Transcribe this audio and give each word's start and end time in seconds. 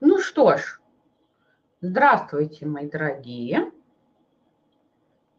Ну 0.00 0.20
что 0.20 0.56
ж, 0.56 0.80
здравствуйте, 1.80 2.66
мои 2.66 2.88
дорогие. 2.88 3.72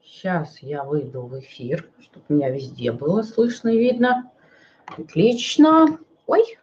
Сейчас 0.04 0.60
я 0.62 0.84
выйду 0.84 1.22
в 1.22 1.40
эфир, 1.40 1.90
чтобы 2.02 2.26
меня 2.28 2.50
везде 2.50 2.92
было 2.92 3.22
слышно 3.22 3.70
и 3.70 3.78
видно. 3.78 4.30
Отлично. 4.86 5.98
Ой. 6.26 6.60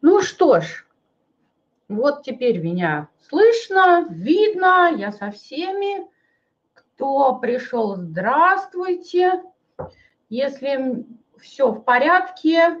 Ну 0.00 0.22
что 0.22 0.60
ж, 0.60 0.86
вот 1.88 2.22
теперь 2.22 2.58
меня 2.58 3.08
слышно, 3.28 4.06
видно, 4.08 4.94
я 4.96 5.10
со 5.10 5.32
всеми. 5.32 6.06
Кто 6.72 7.34
пришел, 7.40 7.96
здравствуйте. 7.96 9.42
Если 10.28 11.04
все 11.40 11.72
в 11.72 11.82
порядке, 11.82 12.78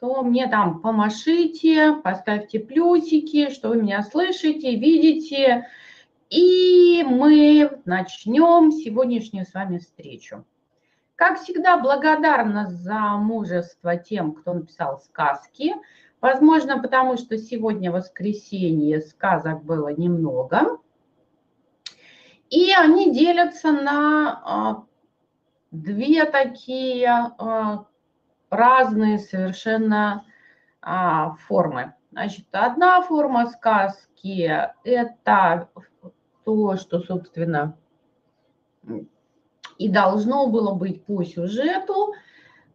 то 0.00 0.22
мне 0.22 0.46
там 0.48 0.80
помашите, 0.80 1.94
поставьте 2.04 2.60
плюсики, 2.60 3.50
что 3.50 3.70
вы 3.70 3.82
меня 3.82 4.02
слышите, 4.02 4.76
видите. 4.76 5.66
И 6.28 7.04
мы 7.06 7.80
начнем 7.84 8.72
сегодняшнюю 8.72 9.46
с 9.46 9.54
вами 9.54 9.78
встречу. 9.78 10.44
Как 11.14 11.40
всегда, 11.40 11.78
благодарна 11.78 12.68
за 12.68 13.16
мужество 13.16 13.96
тем, 13.96 14.34
кто 14.34 14.52
написал 14.52 15.00
сказки. 15.00 15.74
Возможно, 16.20 16.80
потому 16.80 17.16
что 17.16 17.38
сегодня 17.38 17.90
воскресенье, 17.90 19.00
сказок 19.00 19.64
было 19.64 19.88
немного. 19.88 20.78
И 22.50 22.72
они 22.72 23.14
делятся 23.14 23.72
на 23.72 24.42
а, 24.44 24.84
две 25.70 26.24
такие 26.26 27.08
а, 27.08 27.86
разные 28.50 29.18
совершенно 29.18 30.24
а, 30.80 31.32
формы. 31.46 31.94
Значит, 32.12 32.46
одна 32.52 33.02
форма 33.02 33.46
сказки– 33.48 34.50
это 34.84 35.68
то, 36.44 36.76
что, 36.76 37.00
собственно, 37.00 37.76
и 39.78 39.88
должно 39.88 40.46
было 40.46 40.72
быть 40.74 41.04
по 41.04 41.24
сюжету. 41.24 42.14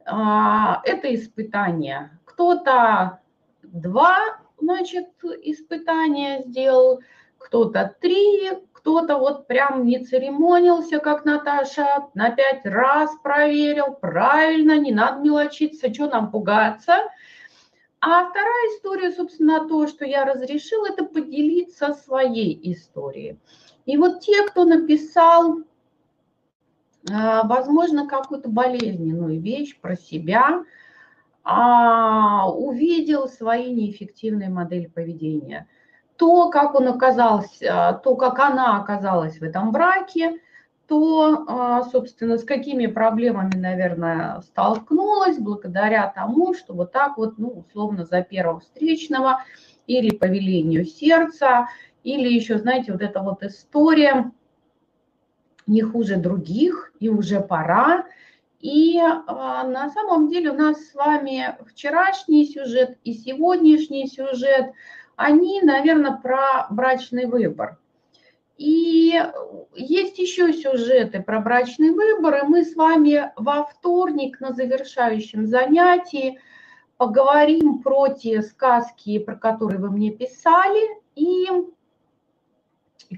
А, 0.06 0.82
это 0.84 1.14
испытание. 1.16 2.20
Кто-то 2.26 3.20
два, 3.64 4.18
значит, 4.60 5.10
испытания 5.42 6.44
сделал, 6.46 7.02
кто-то 7.44 7.96
три, 8.00 8.50
кто-то 8.74 9.18
вот 9.18 9.48
прям 9.48 9.86
не 9.86 10.04
церемонился, 10.04 11.00
как 11.00 11.26
Наташа, 11.26 12.08
на 12.14 12.32
пять 12.32 12.66
раз 12.66 13.12
проверил, 13.22 13.94
правильно, 13.94 14.80
не 14.80 14.92
надо 14.92 15.22
мелочиться, 15.22 15.94
что 15.94 16.08
нам 16.08 16.32
пугаться. 16.32 17.04
А 18.00 18.30
вторая 18.30 18.68
история, 18.76 19.12
собственно, 19.12 19.68
то, 19.68 19.86
что 19.86 20.06
я 20.06 20.26
разрешил, 20.26 20.86
это 20.86 21.06
поделиться 21.06 21.94
своей 21.94 22.60
историей. 22.74 23.38
И 23.86 23.98
вот 23.98 24.22
те, 24.22 24.44
кто 24.48 24.66
написал, 24.66 25.60
а, 27.12 27.46
возможно, 27.48 28.08
какую-то 28.08 28.50
болезненную 28.50 29.40
вещь 29.40 29.80
про 29.80 29.96
себя, 29.96 30.64
а, 31.44 32.50
увидел 32.52 33.28
свои 33.28 33.72
неэффективные 33.72 34.50
модели 34.50 34.88
поведения– 34.88 35.68
то, 36.22 36.52
как 36.52 36.76
он 36.76 36.88
оказался, 36.88 38.00
то, 38.04 38.16
как 38.16 38.38
она 38.38 38.78
оказалась 38.78 39.40
в 39.40 39.44
этом 39.44 39.72
браке, 39.72 40.40
то, 40.88 41.46
а, 41.48 41.82
собственно, 41.86 42.38
с 42.38 42.44
какими 42.44 42.86
проблемами, 42.86 43.56
наверное, 43.56 44.42
столкнулась 44.42 45.40
благодаря 45.40 46.06
тому, 46.14 46.54
что 46.54 46.76
вот 46.76 46.92
так 46.92 47.18
вот, 47.18 47.40
ну, 47.40 47.66
условно, 47.68 48.06
за 48.06 48.22
первого 48.22 48.60
встречного 48.60 49.44
или 49.88 50.16
по 50.16 50.26
велению 50.26 50.86
сердца, 50.86 51.70
или 52.04 52.32
еще, 52.32 52.60
знаете, 52.60 52.92
вот 52.92 53.02
эта 53.02 53.20
вот 53.22 53.42
история 53.42 54.32
не 55.66 55.82
хуже 55.82 56.18
других, 56.18 56.94
и 57.00 57.10
уже 57.10 57.42
пора. 57.42 58.06
И 58.60 59.00
а, 59.00 59.64
на 59.64 59.90
самом 59.90 60.30
деле 60.30 60.52
у 60.52 60.56
нас 60.56 60.86
с 60.86 60.94
вами 60.94 61.58
вчерашний 61.66 62.46
сюжет 62.46 63.00
и 63.04 63.16
сегодняшний 63.16 64.06
сюжет– 64.06 64.74
они, 65.16 65.62
наверное, 65.62 66.18
про 66.18 66.68
брачный 66.70 67.26
выбор. 67.26 67.78
И 68.58 69.20
есть 69.76 70.20
еще 70.20 70.54
сюжеты 70.54 71.22
про 71.22 71.40
брачный 71.40 71.92
выбор, 71.92 72.44
и 72.44 72.48
мы 72.48 72.64
с 72.64 72.76
вами 72.76 73.32
во 73.36 73.64
вторник 73.64 74.40
на 74.40 74.54
завершающем 74.54 75.48
занятии 75.48 76.40
поговорим 76.98 77.80
про 77.80 78.10
те 78.10 78.44
сказки, 78.44 79.18
про 79.18 79.36
которые 79.36 79.80
вы 79.80 79.90
мне 79.90 80.12
писали, 80.12 81.02
и 81.16 81.48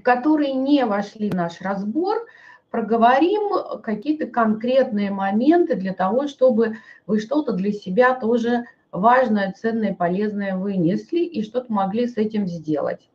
которые 0.02 0.54
не 0.54 0.86
вошли 0.86 1.28
в 1.30 1.34
наш 1.34 1.60
разбор, 1.60 2.26
проговорим 2.70 3.82
какие-то 3.82 4.26
конкретные 4.26 5.10
моменты 5.10 5.76
для 5.76 5.92
того, 5.92 6.26
чтобы 6.26 6.78
вы 7.06 7.20
что-то 7.20 7.52
для 7.52 7.72
себя 7.72 8.14
тоже 8.14 8.64
важное, 8.94 9.52
ценное, 9.52 9.94
полезное 9.94 10.56
вынесли 10.56 11.18
и 11.18 11.42
что-то 11.42 11.72
могли 11.72 12.06
с 12.06 12.16
этим 12.16 12.46
сделать. 12.46 13.10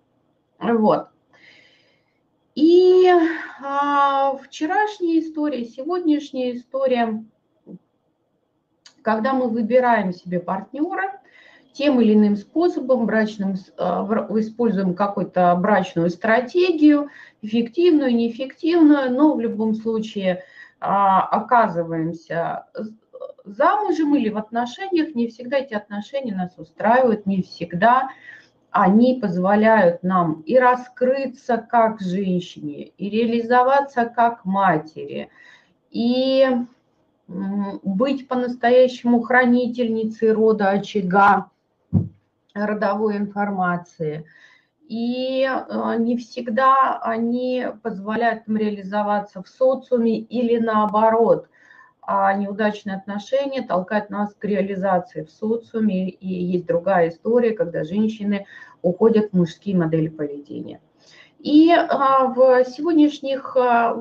Вот. 0.60 1.08
И 2.54 3.08
а, 3.64 4.36
вчерашняя 4.44 5.20
история, 5.20 5.64
сегодняшняя 5.64 6.56
история, 6.56 7.24
когда 9.02 9.34
мы 9.34 9.48
выбираем 9.48 10.12
себе 10.12 10.42
партнера, 10.42 11.22
тем 11.72 12.02
или 12.02 12.14
иным 12.14 12.36
способом 12.36 13.06
брачным, 13.06 13.56
а, 13.78 14.06
используем 14.32 14.94
какую-то 14.94 15.56
брачную 15.56 16.10
стратегию, 16.10 17.08
эффективную, 17.42 18.14
неэффективную, 18.14 19.14
но 19.14 19.34
в 19.34 19.40
любом 19.40 19.76
случае 19.76 20.44
а, 20.82 21.22
оказываемся 21.22 22.66
замужем 23.46 24.16
или 24.16 24.30
в 24.30 24.38
отношениях, 24.38 25.16
не 25.16 25.28
всегда 25.28 25.58
эти 25.58 25.74
отношения 25.74 26.36
нас 26.36 26.54
устраивают, 26.58 27.26
не 27.26 27.42
всегда 27.42 28.10
они 28.72 29.20
позволяют 29.20 30.04
нам 30.04 30.42
и 30.42 30.58
раскрыться 30.58 31.58
как 31.58 32.02
женщине, 32.02 32.92
и 32.98 33.10
реализоваться 33.10 34.06
как 34.06 34.46
матери, 34.46 35.30
и 35.90 36.48
быть 37.28 38.28
по-настоящему 38.28 39.22
хранительницей 39.22 40.32
рода 40.32 40.70
очага 40.70 41.50
родовой 42.54 43.18
информации. 43.18 44.26
И 44.88 45.48
э, 45.48 45.96
не 46.00 46.18
всегда 46.18 47.00
они 47.00 47.68
позволяют 47.84 48.48
нам 48.48 48.58
реализоваться 48.58 49.44
в 49.44 49.48
социуме 49.48 50.20
или 50.20 50.58
наоборот– 50.58 51.48
а 52.12 52.34
неудачные 52.34 52.96
отношения 52.96 53.62
толкают 53.62 54.10
нас 54.10 54.34
к 54.34 54.44
реализации 54.44 55.22
в 55.22 55.30
социуме. 55.30 56.10
И 56.10 56.28
есть 56.28 56.66
другая 56.66 57.10
история, 57.10 57.52
когда 57.52 57.84
женщины 57.84 58.48
уходят 58.82 59.30
в 59.30 59.38
мужские 59.38 59.78
модели 59.78 60.08
поведения. 60.08 60.82
И 61.38 61.72
а, 61.72 62.26
в 62.26 62.66
сегодняшних 62.66 63.56
а, 63.56 63.96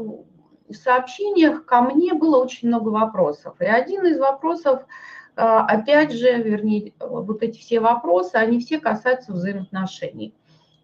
сообщениях 0.71 1.67
ко 1.67 1.83
мне 1.83 2.15
было 2.15 2.43
очень 2.43 2.69
много 2.69 2.89
вопросов. 2.89 3.61
И 3.61 3.67
один 3.67 4.07
из 4.07 4.19
вопросов, 4.19 4.87
а, 5.37 5.67
опять 5.67 6.11
же, 6.13 6.33
вернее, 6.43 6.95
вот 6.99 7.43
эти 7.43 7.59
все 7.59 7.79
вопросы, 7.79 8.37
они 8.37 8.61
все 8.61 8.81
касаются 8.81 9.35
взаимоотношений. 9.35 10.35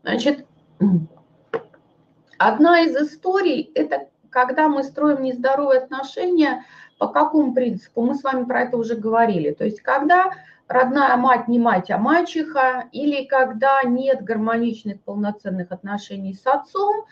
Значит, 0.02 0.44
одна 2.36 2.82
из 2.82 2.94
историй– 2.94 3.72
это 3.74 4.08
когда 4.28 4.68
мы 4.68 4.82
строим 4.82 5.22
нездоровые 5.22 5.80
отношения– 5.80 6.66
по 6.98 7.08
какому 7.08 7.54
принципу? 7.54 8.02
Мы 8.02 8.14
с 8.14 8.22
вами 8.22 8.44
про 8.44 8.62
это 8.62 8.76
уже 8.76 8.96
говорили. 8.96 9.52
То 9.52 9.64
есть 9.64 9.80
когда 9.80 10.32
родная 10.68 11.16
мать 11.16 11.48
не 11.48 11.58
мать, 11.58 11.90
а 11.90 11.98
мачеха, 11.98 12.88
или 12.92 13.24
когда 13.24 13.82
нет 13.82 14.22
гармоничных 14.22 15.00
полноценных 15.02 15.72
отношений 15.72 16.34
с 16.34 16.46
отцом, 16.46 17.04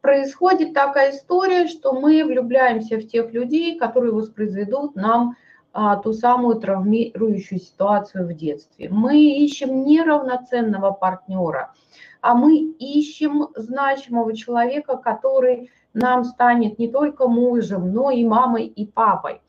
происходит 0.00 0.74
такая 0.74 1.12
история, 1.12 1.68
что 1.68 1.92
мы 1.92 2.24
влюбляемся 2.24 2.96
в 2.96 3.06
тех 3.06 3.32
людей, 3.32 3.78
которые 3.78 4.12
воспроизведут 4.12 4.96
нам 4.96 5.36
а, 5.72 5.96
ту 5.96 6.12
самую 6.12 6.56
травмирующую 6.56 7.60
ситуацию 7.60 8.26
в 8.26 8.34
детстве. 8.34 8.88
Мы 8.90 9.22
ищем 9.22 9.84
неравноценного 9.84 10.90
партнера, 10.90 11.72
а 12.20 12.34
мы 12.34 12.58
ищем 12.58 13.48
значимого 13.56 14.36
человека, 14.36 14.96
который 14.96 15.70
нам 15.94 16.24
станет 16.24 16.78
не 16.78 16.88
только 16.88 17.28
мужем, 17.28 17.92
но 17.92 18.10
и 18.10 18.24
мамой, 18.24 18.66
и 18.66 18.86
папой. 18.86 19.40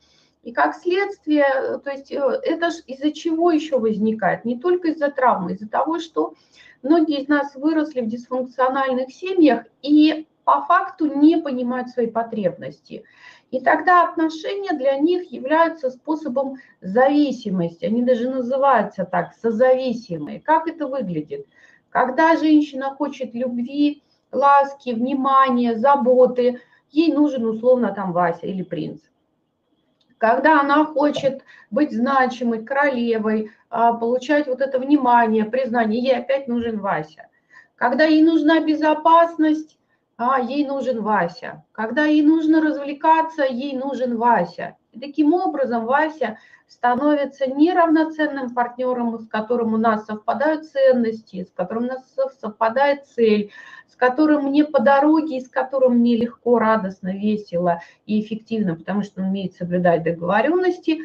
И 0.42 0.52
как 0.52 0.74
следствие, 0.74 1.46
то 1.82 1.90
есть 1.90 2.12
э, 2.12 2.18
это 2.18 2.70
же 2.70 2.78
из-за 2.86 3.12
чего 3.12 3.50
еще 3.50 3.78
возникает? 3.78 4.44
Не 4.44 4.58
только 4.58 4.88
из-за 4.88 5.10
травмы, 5.10 5.52
из-за 5.52 5.68
того, 5.68 5.98
что 5.98 6.34
многие 6.82 7.22
из 7.22 7.28
нас 7.28 7.54
выросли 7.54 8.02
в 8.02 8.08
дисфункциональных 8.08 9.10
семьях 9.10 9.64
и 9.80 10.26
по 10.44 10.60
факту 10.62 11.06
не 11.06 11.38
понимают 11.38 11.88
свои 11.88 12.06
потребности. 12.06 13.04
И 13.50 13.60
тогда 13.60 14.04
отношения 14.04 14.72
для 14.74 14.98
них 14.98 15.32
являются 15.32 15.90
способом 15.90 16.56
зависимости. 16.82 17.86
Они 17.86 18.02
даже 18.02 18.28
называются 18.28 19.04
так, 19.04 19.32
созависимые. 19.40 20.40
Как 20.40 20.68
это 20.68 20.86
выглядит? 20.86 21.46
Когда 21.88 22.36
женщина 22.36 22.90
хочет 22.90 23.34
любви, 23.34 24.02
ласки, 24.34 24.90
внимания, 24.90 25.76
заботы, 25.76 26.60
ей 26.90 27.12
нужен 27.12 27.46
условно 27.46 27.92
там 27.92 28.12
Вася 28.12 28.46
или 28.46 28.62
принц. 28.62 29.00
Когда 30.18 30.60
она 30.60 30.84
хочет 30.84 31.42
быть 31.70 31.92
значимой, 31.92 32.64
королевой, 32.64 33.50
а, 33.68 33.92
получать 33.92 34.46
вот 34.46 34.60
это 34.60 34.78
внимание, 34.78 35.44
признание, 35.44 36.00
ей 36.00 36.16
опять 36.16 36.48
нужен 36.48 36.78
Вася. 36.78 37.28
Когда 37.76 38.04
ей 38.04 38.22
нужна 38.22 38.60
безопасность, 38.60 39.78
а 40.16 40.40
ей 40.40 40.66
нужен 40.66 41.02
Вася. 41.02 41.64
Когда 41.72 42.04
ей 42.04 42.22
нужно 42.22 42.60
развлекаться, 42.60 43.44
ей 43.44 43.76
нужен 43.76 44.16
Вася. 44.16 44.76
Таким 45.00 45.34
образом 45.34 45.86
Вася 45.86 46.38
становится 46.66 47.46
неравноценным 47.46 48.54
партнером, 48.54 49.18
с 49.18 49.26
которым 49.28 49.74
у 49.74 49.76
нас 49.76 50.06
совпадают 50.06 50.66
ценности, 50.66 51.44
с 51.44 51.50
которым 51.50 51.84
у 51.84 51.88
нас 51.88 52.04
совпадает 52.40 53.06
цель, 53.06 53.52
с 53.88 53.96
которым 53.96 54.46
мне 54.46 54.64
по 54.64 54.80
дороге, 54.80 55.38
и 55.38 55.40
с 55.40 55.48
которым 55.48 55.98
мне 55.98 56.16
легко, 56.16 56.58
радостно, 56.58 57.16
весело 57.16 57.80
и 58.06 58.20
эффективно, 58.20 58.74
потому 58.76 59.02
что 59.02 59.20
он 59.20 59.28
умеет 59.28 59.54
соблюдать 59.54 60.02
договоренности, 60.02 61.00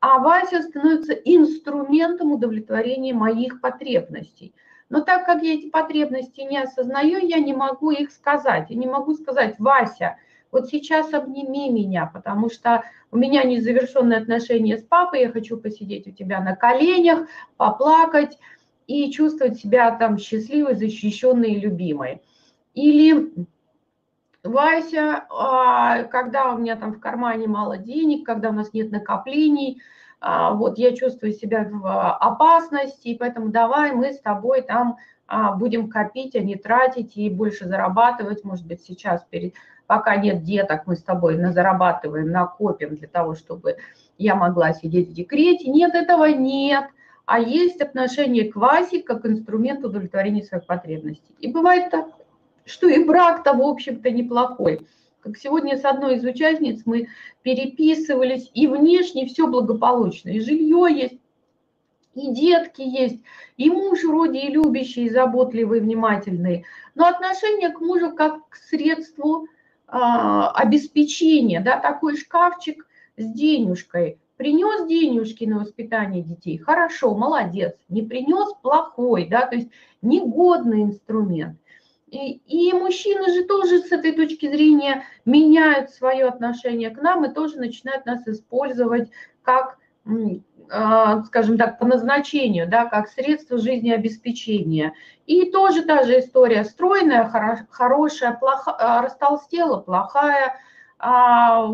а 0.00 0.20
Вася 0.20 0.62
становится 0.62 1.12
инструментом 1.12 2.32
удовлетворения 2.32 3.14
моих 3.14 3.60
потребностей– 3.60 4.54
но 4.90 5.00
так 5.00 5.26
как 5.26 5.42
я 5.42 5.54
эти 5.54 5.68
потребности 5.68 6.40
не 6.40 6.58
осознаю, 6.58 7.18
я 7.18 7.38
не 7.38 7.52
могу 7.52 7.90
их 7.90 8.10
сказать. 8.10 8.70
Я 8.70 8.76
не 8.76 8.86
могу 8.86 9.14
сказать, 9.14 9.56
Вася, 9.58 10.16
вот 10.50 10.68
сейчас 10.68 11.12
обними 11.12 11.70
меня, 11.70 12.10
потому 12.12 12.50
что 12.50 12.84
у 13.10 13.16
меня 13.16 13.42
незавершенные 13.44 14.18
отношения 14.18 14.78
с 14.78 14.82
папой, 14.82 15.20
я 15.20 15.32
хочу 15.32 15.56
посидеть 15.56 16.06
у 16.06 16.10
тебя 16.10 16.40
на 16.40 16.56
коленях, 16.56 17.28
поплакать 17.56 18.38
и 18.86 19.10
чувствовать 19.10 19.58
себя 19.58 19.90
там 19.92 20.18
счастливой, 20.18 20.74
защищенной 20.74 21.52
и 21.52 21.60
любимой. 21.60 22.22
Или 22.74 23.32
Вася, 24.42 25.26
а, 25.30 26.04
когда 26.04 26.54
у 26.54 26.58
меня 26.58 26.76
там 26.76 26.94
в 26.94 27.00
кармане 27.00 27.48
мало 27.48 27.76
денег, 27.76 28.24
когда 28.24 28.50
у 28.50 28.52
нас 28.52 28.72
нет 28.72 28.90
накоплений– 28.90 29.82
а, 30.20 30.52
вот 30.52 30.78
я 30.78 30.94
чувствую 30.96 31.32
себя 31.32 31.68
в 31.70 32.16
опасности, 32.16 33.16
поэтому 33.18 33.50
давай 33.50 33.92
мы 33.92 34.12
с 34.12 34.20
тобой 34.20 34.62
там 34.62 34.96
а, 35.26 35.52
будем 35.52 35.88
копить, 35.88 36.34
а 36.34 36.40
не 36.40 36.56
тратить 36.56 37.16
и 37.16 37.30
больше 37.30 37.66
зарабатывать, 37.66 38.44
может 38.44 38.66
быть, 38.66 38.82
сейчас, 38.82 39.24
перед, 39.30 39.54
пока 39.88 40.16
нет 40.16 40.44
деток, 40.44 40.82
мы 40.86 40.94
с 40.94 41.02
тобой 41.02 41.36
на 41.38 41.50
зарабатываем, 41.50 42.30
накопим 42.30 42.94
для 42.94 43.08
того, 43.08 43.34
чтобы 43.34 43.78
я 44.18 44.36
могла 44.36 44.74
сидеть 44.74 45.08
в 45.08 45.14
декрете. 45.14 45.68
Нет, 45.70 45.94
этого 45.94 46.26
нет. 46.26 46.84
А 47.24 47.40
есть 47.40 47.80
отношение 47.80 48.52
к 48.52 48.54
Васе 48.54 49.02
как 49.02 49.26
инструмент 49.26 49.84
удовлетворения 49.84 50.44
своих 50.44 50.66
потребностей. 50.66 51.34
И 51.40 51.50
бывает 51.50 51.90
так, 51.90 52.06
что 52.66 52.86
и 52.86 53.02
брак-то, 53.02 53.54
в 53.54 53.62
общем-то, 53.62 54.10
неплохой 54.10 54.86
как 55.20 55.36
сегодня 55.36 55.76
с 55.76 55.84
одной 55.84 56.16
из 56.16 56.24
участниц 56.24 56.82
мы 56.84 57.08
переписывались, 57.42 58.50
и 58.54 58.68
внешне 58.68 59.26
все 59.26 59.48
благополучно, 59.48 60.30
и 60.30 60.40
жилье 60.40 60.86
есть, 60.90 61.20
и 62.14 62.32
детки 62.32 62.82
есть, 62.82 63.20
и 63.56 63.68
муж 63.68 64.04
вроде 64.04 64.38
и 64.38 64.50
любящий, 64.50 65.06
и 65.06 65.10
заботливый, 65.10 65.78
и 65.78 65.82
внимательный, 65.82 66.64
но 66.94 67.06
отношение 67.06 67.70
к 67.70 67.80
мужу 67.80 68.14
как 68.14 68.48
к 68.48 68.56
средству 68.56 69.48
э, 69.88 69.92
обеспечения, 69.92 71.60
да, 71.60 71.78
такой 71.78 72.16
шкафчик 72.16 72.86
с 73.16 73.24
денежкой, 73.24 74.18
принес 74.36 74.86
денежки 74.86 75.44
на 75.44 75.58
воспитание 75.58 76.22
детей, 76.22 76.58
хорошо, 76.58 77.14
молодец, 77.14 77.74
не 77.88 78.02
принес, 78.02 78.54
плохой, 78.62 79.26
да, 79.28 79.46
то 79.46 79.56
есть 79.56 79.68
негодный 80.00 80.82
инструмент. 80.82 81.58
И, 82.06 82.40
и 82.46 82.72
мужчины 82.72 83.32
же 83.34 83.44
тоже 83.44 83.80
с 83.80 83.92
этой 83.92 84.12
точки 84.12 84.48
зрения 84.48 85.04
меняют 85.26 85.90
свое 85.90 86.26
отношение 86.26 86.88
к 86.88 87.02
нам 87.02 87.24
и 87.26 87.34
тоже 87.34 87.58
начинают 87.58 88.06
нас 88.06 88.26
использовать 88.26 89.10
как, 89.42 89.78
а, 90.06 90.10
скажем 91.26 91.56
так, 91.56 91.78
по 91.78 91.86
назначению, 91.86 92.68
да, 92.68 92.84
как 92.84 93.08
средство 93.08 93.58
жизнеобеспечения. 93.58 94.94
И 95.26 95.50
тоже 95.50 95.82
та 95.82 96.04
же 96.04 96.20
история, 96.20 96.64
стройная, 96.64 97.30
хорошая, 97.70 98.32
плохая, 98.32 98.76
а, 98.78 99.02
растолстела, 99.02 99.80
плохая, 99.80 100.56
а, 100.98 101.70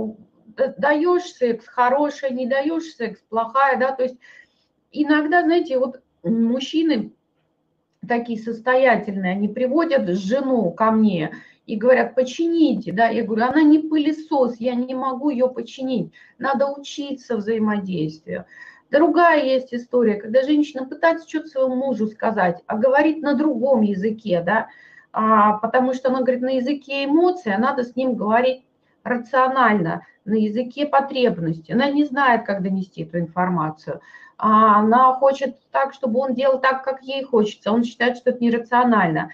даешь 0.79 1.33
секс, 1.33 1.67
хорошая, 1.67 2.31
не 2.31 2.47
даешь 2.47 2.95
секс, 2.95 3.21
плохая, 3.29 3.79
да, 3.79 3.93
то 3.93 4.05
есть 4.05 4.17
иногда, 4.93 5.43
знаете, 5.43 5.79
вот 5.79 6.01
мужчины 6.23 7.13
такие 8.07 8.39
состоятельные, 8.39 9.33
они 9.33 9.49
приводят 9.49 10.09
жену 10.09 10.71
ко 10.73 10.91
мне 10.91 11.35
и 11.67 11.77
говорят, 11.77 12.15
почините, 12.15 12.93
да, 12.93 13.09
я 13.09 13.25
говорю, 13.25 13.45
она 13.45 13.63
не 13.63 13.79
пылесос, 13.79 14.57
я 14.59 14.75
не 14.75 14.95
могу 14.95 15.31
ее 15.31 15.49
починить, 15.49 16.13
надо 16.39 16.67
учиться 16.67 17.37
взаимодействию. 17.37 18.45
Другая 18.95 19.43
есть 19.43 19.75
история, 19.75 20.15
когда 20.15 20.45
женщина 20.45 20.87
пытается 20.87 21.29
что-то 21.29 21.49
своему 21.49 21.75
мужу 21.75 22.07
сказать, 22.07 22.63
а 22.69 22.77
говорит 22.77 23.23
на 23.23 23.35
другом 23.35 23.81
языке, 23.81 24.41
да, 24.41 24.69
а, 25.13 25.55
потому 25.55 25.95
что 25.95 26.11
она 26.11 26.21
говорит 26.21 26.43
на 26.43 26.57
языке 26.57 27.05
эмоций, 27.05 27.53
а 27.53 27.59
надо 27.59 27.83
с 27.83 27.97
ним 27.97 28.15
говорить 28.15 28.63
рационально, 29.03 30.07
на 30.25 30.35
языке 30.35 30.87
потребности. 30.87 31.73
Она 31.73 31.91
не 31.91 32.05
знает, 32.05 32.47
как 32.47 32.63
донести 32.63 33.03
эту 33.03 33.19
информацию. 33.19 34.01
А 34.39 34.79
она 34.79 35.13
хочет 35.15 35.57
так, 35.73 35.93
чтобы 35.93 36.21
он 36.21 36.35
делал 36.35 36.61
так, 36.61 36.85
как 36.85 37.03
ей 37.03 37.25
хочется. 37.25 37.73
Он 37.73 37.83
считает, 37.83 38.17
что 38.17 38.31
это 38.31 38.45
нерационально. 38.45 39.33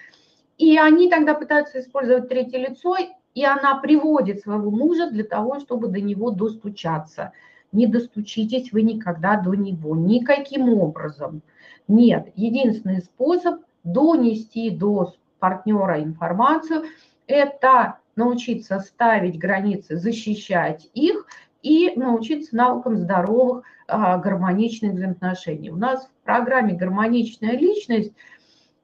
И 0.57 0.75
они 0.75 1.07
тогда 1.07 1.35
пытаются 1.35 1.81
использовать 1.81 2.29
третье 2.29 2.57
лицо, 2.57 2.95
и 3.35 3.45
она 3.45 3.75
приводит 3.75 4.41
своего 4.41 4.71
мужа 4.71 5.11
для 5.11 5.23
того, 5.23 5.59
чтобы 5.59 5.87
до 5.87 6.01
него 6.01 6.31
достучаться. 6.31 7.31
Не 7.71 7.87
достучитесь 7.87 8.71
вы 8.71 8.81
никогда 8.81 9.37
до 9.37 9.53
него, 9.53 9.95
никаким 9.95 10.69
образом. 10.69 11.41
Нет, 11.87 12.29
единственный 12.35 13.01
способ 13.01 13.61
донести 13.83 14.69
до 14.69 15.13
партнера 15.39 16.01
информацию– 16.01 16.83
это 17.27 17.97
научиться 18.15 18.79
ставить 18.79 19.39
границы, 19.39 19.95
защищать 19.95 20.89
их 20.93 21.25
и 21.61 21.93
научиться 21.95 22.55
навыкам 22.55 22.97
здоровых, 22.97 23.63
а, 23.87 24.17
гармоничных 24.17 24.93
взаимоотношений. 24.93 25.69
У 25.69 25.75
нас 25.75 26.05
в 26.05 26.25
программе 26.25 26.73
«Гармоничная 26.73 27.57
личность» 27.57 28.13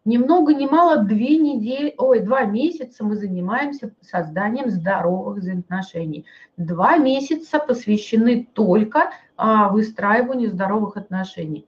ни 0.08 0.16
много 0.16 0.54
ни 0.54 0.66
мало 0.66 1.04
две 1.04 1.36
недели, 1.38 1.94
ой, 1.98 2.22
два 2.22 2.46
месяца 2.46 3.04
мы 3.04 3.18
занимаемся 3.18 3.94
созданием 4.02 4.70
здоровых 4.70 5.40
взаимоотношений. 5.40 6.26
Два 6.56 6.98
месяца 6.98 7.60
посвящены 7.60 8.48
только 8.54 9.12
а, 9.36 9.68
выстраиванию 9.68 10.50
здоровых 10.50 10.96
отношений. 10.96 11.68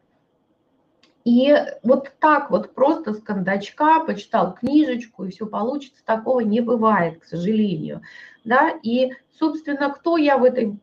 И 1.26 1.54
вот 1.84 2.14
так 2.20 2.50
вот 2.50 2.74
просто 2.74 3.14
с 3.14 3.22
кондачка 3.22 4.06
почитал 4.06 4.54
книжечку, 4.54 5.26
и 5.26 5.32
все 5.32 5.46
получится, 5.46 6.02
такого 6.06 6.40
не 6.40 6.62
бывает, 6.62 7.20
к 7.20 7.26
сожалению. 7.26 8.04
Да? 8.46 8.70
И, 8.84 9.12
собственно, 9.38 9.90
кто 9.90 10.16
я 10.16 10.38
в 10.38 10.46
этой 10.46 10.80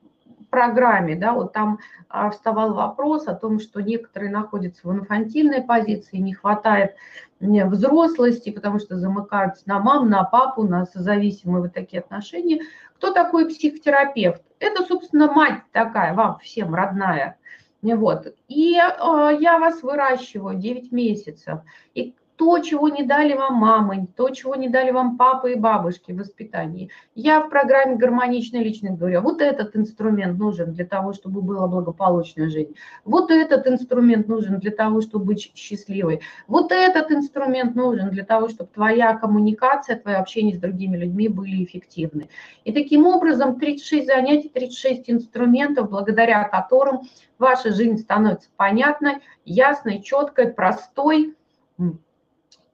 программе, 0.50 1.16
да, 1.16 1.32
вот 1.32 1.52
там 1.52 1.78
а, 2.08 2.30
вставал 2.30 2.74
вопрос 2.74 3.26
о 3.26 3.34
том, 3.34 3.60
что 3.60 3.80
некоторые 3.80 4.30
находятся 4.30 4.86
в 4.86 4.92
инфантильной 4.92 5.62
позиции, 5.62 6.16
не 6.16 6.34
хватает 6.34 6.94
взрослости, 7.40 8.50
потому 8.50 8.78
что 8.78 8.96
замыкаются 8.96 9.62
на 9.66 9.78
маму, 9.78 10.06
на 10.06 10.24
папу, 10.24 10.62
на 10.62 10.86
созависимые 10.86 11.62
вот 11.62 11.74
такие 11.74 12.00
отношения. 12.00 12.62
Кто 12.96 13.12
такой 13.12 13.48
психотерапевт? 13.48 14.42
Это, 14.58 14.84
собственно, 14.84 15.30
мать 15.30 15.62
такая, 15.72 16.14
вам 16.14 16.38
всем 16.38 16.74
родная. 16.74 17.36
Вот. 17.82 18.34
И 18.48 18.74
э, 18.74 19.38
я 19.40 19.58
вас 19.58 19.82
выращиваю 19.82 20.56
9 20.56 20.92
месяцев. 20.92 21.60
И 21.94 22.14
то, 22.36 22.58
чего 22.58 22.88
не 22.88 23.02
дали 23.02 23.34
вам 23.34 23.54
мамы, 23.54 24.08
то, 24.16 24.28
чего 24.30 24.54
не 24.54 24.68
дали 24.68 24.90
вам 24.90 25.16
папы 25.16 25.52
и 25.52 25.56
бабушки 25.56 26.12
в 26.12 26.18
воспитании. 26.18 26.90
Я 27.14 27.40
в 27.40 27.48
программе 27.48 27.96
«Гармоничная 27.96 28.62
личность» 28.62 28.98
говорю, 28.98 29.22
вот 29.22 29.40
этот 29.40 29.74
инструмент 29.74 30.38
нужен 30.38 30.72
для 30.72 30.84
того, 30.84 31.14
чтобы 31.14 31.40
была 31.40 31.66
благополучная 31.66 32.48
жизнь. 32.48 32.74
Вот 33.04 33.30
этот 33.30 33.66
инструмент 33.66 34.28
нужен 34.28 34.58
для 34.58 34.70
того, 34.70 35.00
чтобы 35.00 35.26
быть 35.26 35.52
счастливой. 35.54 36.20
Вот 36.46 36.72
этот 36.72 37.10
инструмент 37.10 37.74
нужен 37.74 38.10
для 38.10 38.24
того, 38.24 38.48
чтобы 38.48 38.70
твоя 38.72 39.16
коммуникация, 39.16 39.98
твое 39.98 40.18
общение 40.18 40.54
с 40.54 40.60
другими 40.60 40.96
людьми 40.96 41.28
были 41.28 41.64
эффективны. 41.64 42.28
И 42.64 42.72
таким 42.72 43.06
образом 43.06 43.58
36 43.58 44.06
занятий, 44.06 44.48
36 44.48 45.10
инструментов, 45.10 45.88
благодаря 45.88 46.44
которым 46.44 47.00
ваша 47.38 47.72
жизнь 47.72 47.98
становится 47.98 48.50
понятной, 48.56 49.16
ясной, 49.44 50.02
четкой, 50.02 50.52
простой, 50.52 51.34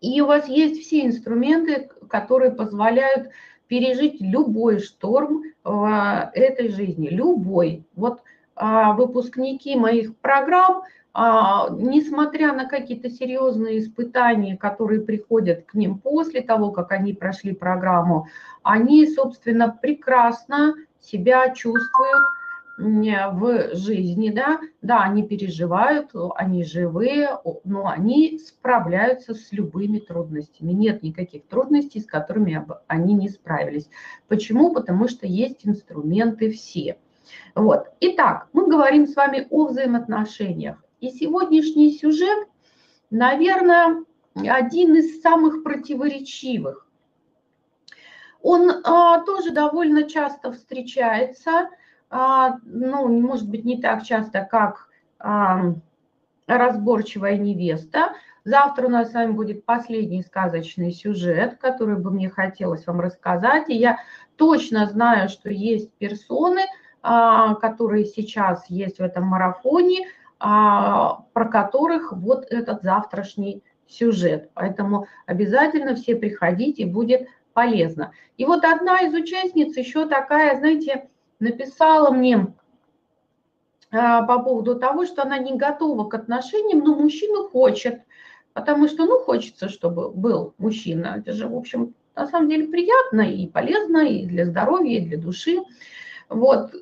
и 0.03 0.21
у 0.21 0.27
вас 0.27 0.49
есть 0.49 0.83
все 0.83 1.07
инструменты, 1.07 1.89
которые 2.09 2.51
позволяют 2.51 3.31
пережить 3.69 4.21
любой 4.21 4.81
шторм 4.81 5.45
в 5.65 6.31
этой 6.35 6.69
жизни, 6.69 7.09
любой. 7.09 7.87
Вот 7.95 8.21
а, 8.57 8.93
выпускники 8.93 9.77
моих 9.77 10.17
программ, 10.17 10.83
а, 11.15 11.69
несмотря 11.71 12.53
на 12.53 12.67
какие-то 12.67 13.11
серьезные 13.11 13.79
испытания, 13.79 14.57
которые 14.57 15.01
приходят 15.01 15.65
к 15.67 15.75
ним 15.75 15.99
после 15.99 16.43
того, 16.43 16.73
как 16.73 16.91
они 16.91 17.15
прошли 17.15 17.55
программу, 17.55 18.27
они, 18.65 19.07
собственно, 19.07 19.69
прекрасно 19.81 20.75
себя 21.01 21.51
чувствуют 21.51 22.25
в 22.83 23.75
жизни, 23.75 24.31
да, 24.31 24.61
да, 24.81 25.03
они 25.03 25.23
переживают, 25.27 26.11
они 26.37 26.65
живые, 26.65 27.39
но 27.65 27.87
они 27.87 28.39
справляются 28.39 29.35
с 29.35 29.53
любыми 29.53 29.99
трудностями. 29.99 30.73
Нет 30.73 31.03
никаких 31.03 31.47
трудностей, 31.47 32.01
с 32.01 32.07
которыми 32.07 32.67
они 32.89 33.15
не 33.15 33.29
справились. 33.29 33.89
Почему? 34.29 34.73
Потому 34.73 35.09
что 35.09 35.27
есть 35.27 35.67
инструменты 35.67 36.51
все. 36.51 36.99
Вот. 37.55 37.87
Итак, 38.01 38.49
мы 38.53 38.69
говорим 38.69 39.07
с 39.07 39.15
вами 39.15 39.47
о 39.51 39.67
взаимоотношениях. 39.67 40.83
И 41.01 41.11
сегодняшний 41.11 41.93
сюжет, 41.93 42.49
наверное, 43.11 44.05
один 44.35 44.95
из 44.95 45.21
самых 45.21 45.63
противоречивых. 45.63 46.87
Он 48.41 48.71
а, 48.85 49.21
тоже 49.25 49.53
довольно 49.53 50.09
часто 50.09 50.53
встречается, 50.53 51.69
ну, 52.13 53.21
может 53.21 53.49
быть, 53.49 53.65
не 53.65 53.81
так 53.81 54.03
часто, 54.03 54.47
как 54.49 54.89
а, 55.19 55.75
разборчивая 56.47 57.39
невеста. 57.39 58.13
Завтра 58.45 58.87
у 58.87 58.91
нас 58.91 59.11
с 59.11 59.15
вами 59.15 59.33
будет 59.33 59.65
последний 59.65 60.23
сказочный 60.23 60.93
сюжет, 60.93 61.59
который 61.59 61.97
бы 61.97 62.11
мне 62.11 62.29
хотелось 62.29 62.87
вам 62.87 63.01
рассказать. 63.01 63.69
И 63.69 63.75
я 63.75 63.99
точно 64.37 64.87
знаю, 64.87 65.29
что 65.29 65.49
есть 65.51 65.93
персоны, 65.95 66.63
а, 67.03 67.55
которые 67.55 68.05
сейчас 68.05 68.69
есть 68.69 68.99
в 68.99 69.03
этом 69.03 69.25
марафоне, 69.25 70.09
а, 70.39 71.25
про 71.33 71.45
которых 71.47 72.13
вот 72.13 72.47
этот 72.51 72.83
завтрашний 72.83 73.63
сюжет. 73.87 74.51
Поэтому 74.55 75.07
обязательно 75.27 75.95
все 75.95 76.17
приходите, 76.17 76.85
будет 76.85 77.29
полезно. 77.53 78.13
И 78.39 78.45
вот 78.45 78.65
одна 78.65 79.03
из 79.03 79.15
участниц 79.15 79.77
еще 79.77 80.09
такая, 80.09 80.59
знаете, 80.59 81.09
написала 81.43 82.11
мне 82.11 82.55
а, 83.91 84.23
по 84.23 84.39
поводу 84.39 84.77
того, 84.77 85.05
что 85.05 85.23
она 85.23 85.39
не 85.39 85.57
готова 85.57 86.09
к 86.09 86.15
отношениям, 86.15 86.79
но 86.81 86.95
мужчина 86.95 87.49
хочет, 87.49 88.03
потому 88.53 88.89
что, 88.89 89.05
ну, 89.05 89.19
хочется, 89.19 89.69
чтобы 89.69 90.11
был 90.11 90.55
мужчина. 90.59 91.17
Это 91.19 91.33
же, 91.33 91.49
в 91.49 91.57
общем, 91.57 91.95
на 92.15 92.27
самом 92.27 92.49
деле 92.49 92.69
приятно 92.69 93.23
и 93.23 93.47
полезно 93.49 94.07
и 94.07 94.25
для 94.25 94.47
здоровья, 94.47 94.99
и 94.99 95.05
для 95.05 95.19
души. 95.19 95.59
Вот, 96.29 96.73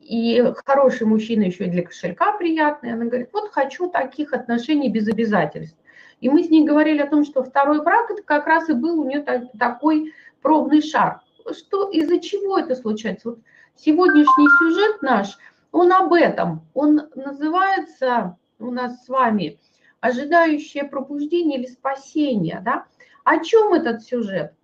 и 0.00 0.42
хороший 0.64 1.06
мужчина 1.06 1.42
еще 1.42 1.66
и 1.66 1.70
для 1.70 1.82
кошелька 1.82 2.32
приятный. 2.32 2.94
Она 2.94 3.04
говорит, 3.04 3.28
вот 3.32 3.50
хочу 3.52 3.90
таких 3.90 4.32
отношений 4.32 4.88
без 4.88 5.06
обязательств. 5.06 5.76
И 6.20 6.30
мы 6.30 6.44
с 6.44 6.50
ней 6.50 6.64
говорили 6.64 7.00
о 7.00 7.10
том, 7.10 7.24
что 7.24 7.44
второй 7.44 7.84
брак 7.84 8.10
это 8.10 8.22
как 8.22 8.46
раз 8.46 8.68
и 8.68 8.72
был 8.72 9.00
у 9.00 9.04
нее 9.04 9.24
такой 9.58 10.12
пробный 10.40 10.80
шар. 10.80 11.20
Что, 11.50 11.90
из-за 11.90 12.20
чего 12.20 12.58
это 12.58 12.74
случается? 12.74 13.30
Вот 13.30 13.38
сегодняшний 13.76 14.48
сюжет 14.58 15.02
наш, 15.02 15.38
он 15.70 15.92
об 15.92 16.12
этом. 16.12 16.66
Он 16.74 17.08
называется 17.14 18.38
у 18.58 18.70
нас 18.70 19.04
с 19.04 19.08
вами 19.08 19.58
«Ожидающее 20.00 20.84
пробуждение 20.84 21.58
или 21.58 21.66
спасение». 21.66 22.60
Да? 22.64 22.86
О 23.24 23.38
чем 23.38 23.72
этот 23.72 24.02
сюжет? 24.02 24.54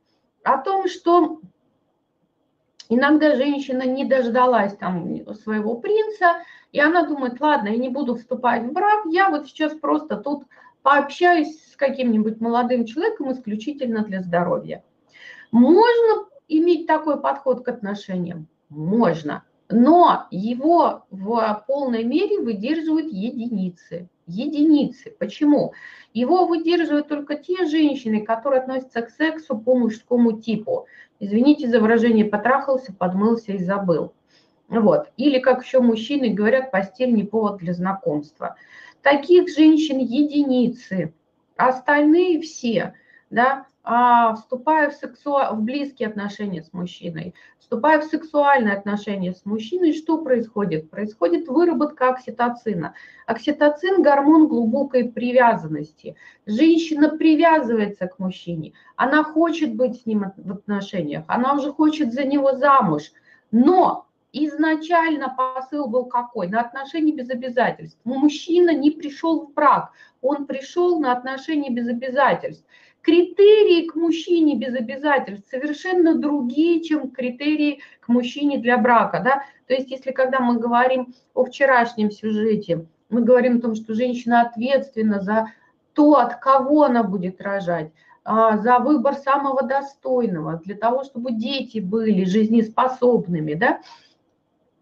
О 0.43 0.59
том, 0.59 0.89
что 0.89 1.41
Иногда 2.91 3.37
женщина 3.37 3.83
не 3.83 4.07
дождалась 4.07 4.75
там 4.77 5.35
своего 5.35 5.77
принца, 5.77 6.39
и 6.73 6.81
она 6.81 7.07
думает, 7.07 7.41
ладно, 7.41 7.69
я 7.69 7.77
не 7.77 7.91
буду 7.91 8.15
вступать 8.15 8.63
в 8.63 8.73
брак, 8.73 9.05
я 9.11 9.29
вот 9.29 9.47
сейчас 9.47 9.75
просто 9.75 10.17
тут 10.17 10.45
пообщаюсь 10.83 11.63
с 11.73 11.77
каким-нибудь 11.77 12.41
молодым 12.41 12.87
человеком 12.87 13.31
исключительно 13.33 14.05
для 14.05 14.23
здоровья. 14.23 14.83
Можно 15.51 16.29
иметь 16.49 16.87
такой 16.87 17.21
подход 17.21 17.63
к 17.63 17.69
отношениям? 17.69 18.49
Можно. 18.69 19.45
Но 19.71 20.27
его 20.31 21.05
в 21.11 21.65
полной 21.67 22.05
мере 22.05 22.41
выдерживают 22.41 23.13
единицы. 23.13 24.09
Единицы. 24.27 25.15
Почему? 25.19 25.73
Его 26.15 26.47
выдерживают 26.47 27.09
только 27.09 27.37
те 27.37 27.67
женщины, 27.67 28.25
которые 28.25 28.63
относятся 28.63 29.03
к 29.03 29.11
сексу 29.11 29.59
по 29.59 29.75
мужскому 29.75 30.41
типу. 30.41 30.87
Извините 31.21 31.69
за 31.69 31.81
выражение, 31.81 32.25
потрахался, 32.25 32.95
подмылся 32.95 33.53
и 33.53 33.65
забыл. 33.65 34.13
Вот. 34.69 35.11
Или, 35.17 35.39
как 35.39 35.65
еще 35.65 35.81
мужчины 35.81 36.31
говорят, 36.31 36.71
постель 36.71 37.13
не 37.15 37.25
повод 37.25 37.59
для 37.59 37.73
знакомства. 37.73 38.57
Таких 39.03 39.49
женщин 39.49 39.99
единицы, 39.99 41.15
остальные 41.57 42.41
все, 42.41 42.95
да, 43.31 43.67
а, 43.91 44.35
вступая 44.35 44.91
в, 44.91 44.93
сексу... 44.93 45.39
в 45.51 45.63
близкие 45.63 46.09
отношения 46.09 46.63
с 46.63 46.75
мужчиной, 46.75 47.35
вступая 47.59 48.03
в 48.03 48.05
сексуальные 48.05 48.75
отношения 48.75 49.33
с 49.33 49.47
мужчиной, 49.47 49.95
что 49.95 50.19
происходит? 50.19 50.91
Происходит 50.91 51.49
выработка 51.49 52.11
окситоцина. 52.11 52.93
Окситоцин– 53.25 54.03
гормон 54.05 54.47
глубокой 54.47 55.11
привязанности. 55.11 56.17
Женщина 56.45 57.09
привязывается 57.09 58.07
к 58.09 58.19
мужчине, 58.19 58.75
она 58.97 59.25
хочет 59.25 59.75
быть 59.75 60.03
с 60.03 60.05
ним 60.05 60.33
в 60.37 60.53
отношениях, 60.53 61.25
она 61.27 61.55
уже 61.55 61.73
хочет 61.73 62.13
за 62.13 62.25
него 62.25 62.57
замуж, 62.57 63.13
но 63.53 64.07
изначально 64.35 65.35
посыл 65.35 65.89
был 65.89 66.05
какой? 66.05 66.49
На 66.49 66.61
отношения 66.61 67.15
без 67.15 67.31
обязательств. 67.31 67.99
Мужчина 68.05 68.75
не 68.75 68.91
пришел 68.91 69.47
в 69.47 69.55
брак, 69.55 69.93
он 70.21 70.45
пришел 70.45 71.01
на 71.01 71.13
отношения 71.13 71.71
без 71.71 71.89
обязательств 71.89 72.67
критерии 73.03 73.87
к 73.87 73.95
мужчине 73.95 74.57
без 74.57 74.75
обязательств 74.75 75.49
совершенно 75.51 76.15
другие, 76.15 76.83
чем 76.83 77.11
критерии 77.11 77.81
к 78.01 78.09
мужчине 78.09 78.59
для 78.59 78.79
брака. 78.79 79.21
Да? 79.25 79.43
То 79.67 79.75
есть 79.75 79.91
если 79.91 80.11
когда 80.11 80.41
мы 80.41 80.59
говорим 80.59 81.15
о 81.35 81.45
вчерашнем 81.45 82.11
сюжете, 82.11 82.87
мы 83.11 83.23
говорим 83.23 83.59
о 83.59 83.61
том, 83.61 83.75
что 83.75 83.95
женщина 83.95 84.43
ответственна 84.43 85.21
за 85.21 85.49
то, 85.93 86.15
от 86.15 86.37
кого 86.37 86.85
она 86.85 87.03
будет 87.03 87.41
рожать, 87.41 87.91
а, 88.25 88.59
за 88.59 88.79
выбор 88.79 89.15
самого 89.15 89.63
достойного, 89.63 90.61
для 90.65 90.77
того, 90.77 91.05
чтобы 91.05 91.33
дети 91.33 91.79
были 91.79 92.25
жизнеспособными, 92.25 93.55
да, 93.55 93.81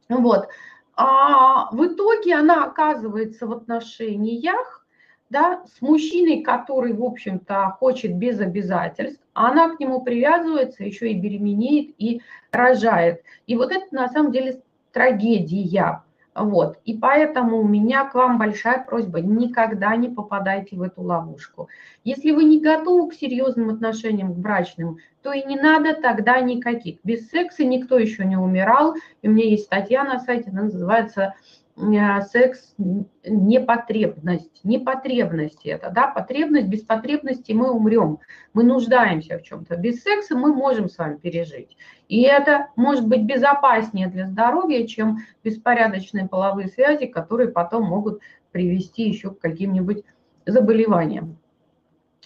вот. 0.09 0.49
А 0.95 1.71
в 1.73 1.87
итоге 1.87 2.35
она 2.37 2.65
оказывается 2.65 3.47
в 3.47 3.53
отношениях, 3.53 4.86
да, 5.31 5.63
с 5.67 5.81
мужчиной, 5.83 6.43
который, 6.43 6.93
в 6.93 7.03
общем-то, 7.03 7.77
хочет 7.79 8.15
без 8.17 8.41
обязательств, 8.41 9.21
а 9.35 9.51
она 9.51 9.75
к 9.75 9.81
нему 9.81 10.03
привязывается, 10.03 10.85
еще 10.85 11.11
и 11.11 11.21
беременеет 11.21 11.95
и 11.99 12.23
рожает. 12.53 13.23
И 13.47 13.57
вот 13.57 13.73
это 13.73 13.87
на 13.91 14.09
самом 14.09 14.33
деле 14.33 14.63
трагедия. 14.93 16.03
Вот. 16.35 16.79
И 16.85 16.95
поэтому 16.95 17.61
у 17.61 17.67
меня 17.67 18.05
к 18.05 18.15
вам 18.15 18.39
большая 18.39 18.85
просьба, 18.85 19.21
никогда 19.21 19.97
не 19.97 20.09
попадайте 20.09 20.77
в 20.77 20.83
эту 20.83 21.03
ловушку. 21.03 21.69
Если 22.05 22.31
вы 22.31 22.45
не 22.45 22.61
готовы 22.61 23.11
к 23.11 23.15
серьезным 23.15 23.71
отношениям, 23.71 24.35
к 24.35 24.37
брачным, 24.37 24.99
то 25.23 25.33
и 25.33 25.43
не 25.45 25.57
надо 25.57 25.95
тогда 25.95 26.41
никаких. 26.41 26.99
Без 27.05 27.29
секса 27.31 27.65
никто 27.65 27.99
еще 27.99 28.27
не 28.27 28.37
умирал. 28.37 28.95
И 29.23 29.29
у 29.29 29.33
меня 29.33 29.49
есть 29.49 29.65
статья 29.65 30.05
на 30.05 30.21
сайте, 30.21 30.51
она 30.51 30.65
называется 30.65 31.35
Э, 31.79 32.23
секс 32.23 32.75
непотребность, 32.79 34.65
непотребность 34.65 35.67
это, 35.67 35.91
да, 35.91 36.09
потребность, 36.09 36.69
без 36.69 36.81
потребности 36.83 37.53
мы 37.53 37.71
умрем, 37.71 38.19
мы 38.55 38.65
нуждаемся 38.65 39.39
в 39.39 39.43
чем-то. 39.43 39.77
Без 39.77 40.03
секса 40.03 40.37
мы 40.37 40.55
можем 40.55 40.89
с 40.89 40.97
вами 40.97 41.17
пережить. 41.17 41.77
И 42.09 42.23
это 42.23 42.69
может 42.77 43.07
быть 43.07 43.25
безопаснее 43.25 44.09
для 44.09 44.27
здоровья, 44.27 44.87
чем 44.87 45.19
беспорядочные 45.45 46.27
половые 46.27 46.69
связи, 46.69 47.07
которые 47.07 47.51
потом 47.51 47.85
могут 47.85 48.23
привести 48.53 49.03
еще 49.03 49.33
к 49.33 49.41
каким-нибудь 49.41 50.03
заболеваниям. 50.47 51.37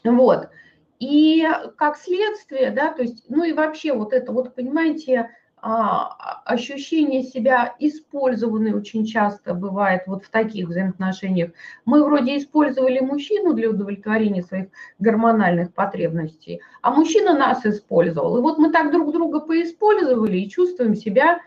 Вот. 0.05 0.49
И 1.01 1.45
как 1.77 1.97
следствие, 1.97 2.71
да, 2.71 2.93
то 2.93 3.03
есть, 3.03 3.25
ну 3.29 3.43
и 3.43 3.53
вообще 3.53 3.95
вот 3.95 4.13
это 4.13 4.31
вот, 4.31 4.55
понимаете, 4.55 5.31
ощущение 5.63 7.23
себя 7.23 7.75
использованной 7.79 8.73
очень 8.73 9.05
часто 9.05 9.55
бывает 9.55 10.03
вот 10.07 10.25
в 10.25 10.31
таких 10.31 10.69
взаимоотношениях. 10.69 11.51
Мы 11.85 12.03
вроде 12.05 12.39
использовали 12.39 13.01
мужчину 13.01 13.53
для 13.55 13.71
удовлетворения 13.71 14.43
своих 14.43 14.69
гормональных 14.99 15.73
потребностей, 15.75 16.61
а 16.83 16.93
мужчина 16.93 17.35
нас 17.35 17.65
использовал. 17.67 18.39
И 18.39 18.41
вот 18.41 18.59
мы 18.59 18.71
так 18.71 18.91
друг 18.91 19.13
друга 19.13 19.41
поиспользовали 19.41 20.39
и 20.39 20.49
чувствуем 20.49 20.95
себя 20.95 21.41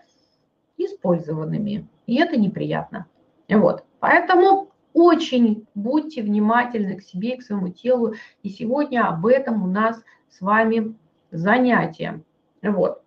использованными. 0.77 1.87
И 2.05 2.19
это 2.19 2.37
неприятно. 2.37 3.07
Вот. 3.49 3.83
Поэтому 3.99 4.69
очень 4.93 5.65
будьте 5.73 6.21
внимательны 6.21 6.97
к 6.97 7.03
себе 7.03 7.35
и 7.35 7.37
к 7.37 7.43
своему 7.43 7.69
телу. 7.69 8.13
И 8.43 8.49
сегодня 8.49 9.07
об 9.07 9.25
этом 9.25 9.63
у 9.63 9.67
нас 9.67 10.01
с 10.29 10.41
вами 10.41 10.95
занятие. 11.31 12.23
Вот 12.61 13.02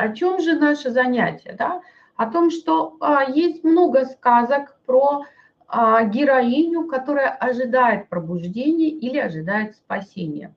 о 0.00 0.14
чем 0.14 0.40
же 0.40 0.54
наше 0.54 0.90
занятие? 0.90 1.54
Да? 1.58 1.82
О 2.16 2.26
том, 2.26 2.50
что 2.50 2.96
а, 3.00 3.24
есть 3.24 3.64
много 3.64 4.06
сказок 4.06 4.78
про 4.86 5.24
а, 5.68 6.04
героиню, 6.04 6.86
которая 6.86 7.28
ожидает 7.28 8.08
пробуждения 8.08 8.88
или 8.88 9.18
ожидает 9.18 9.76
спасения. 9.76 10.54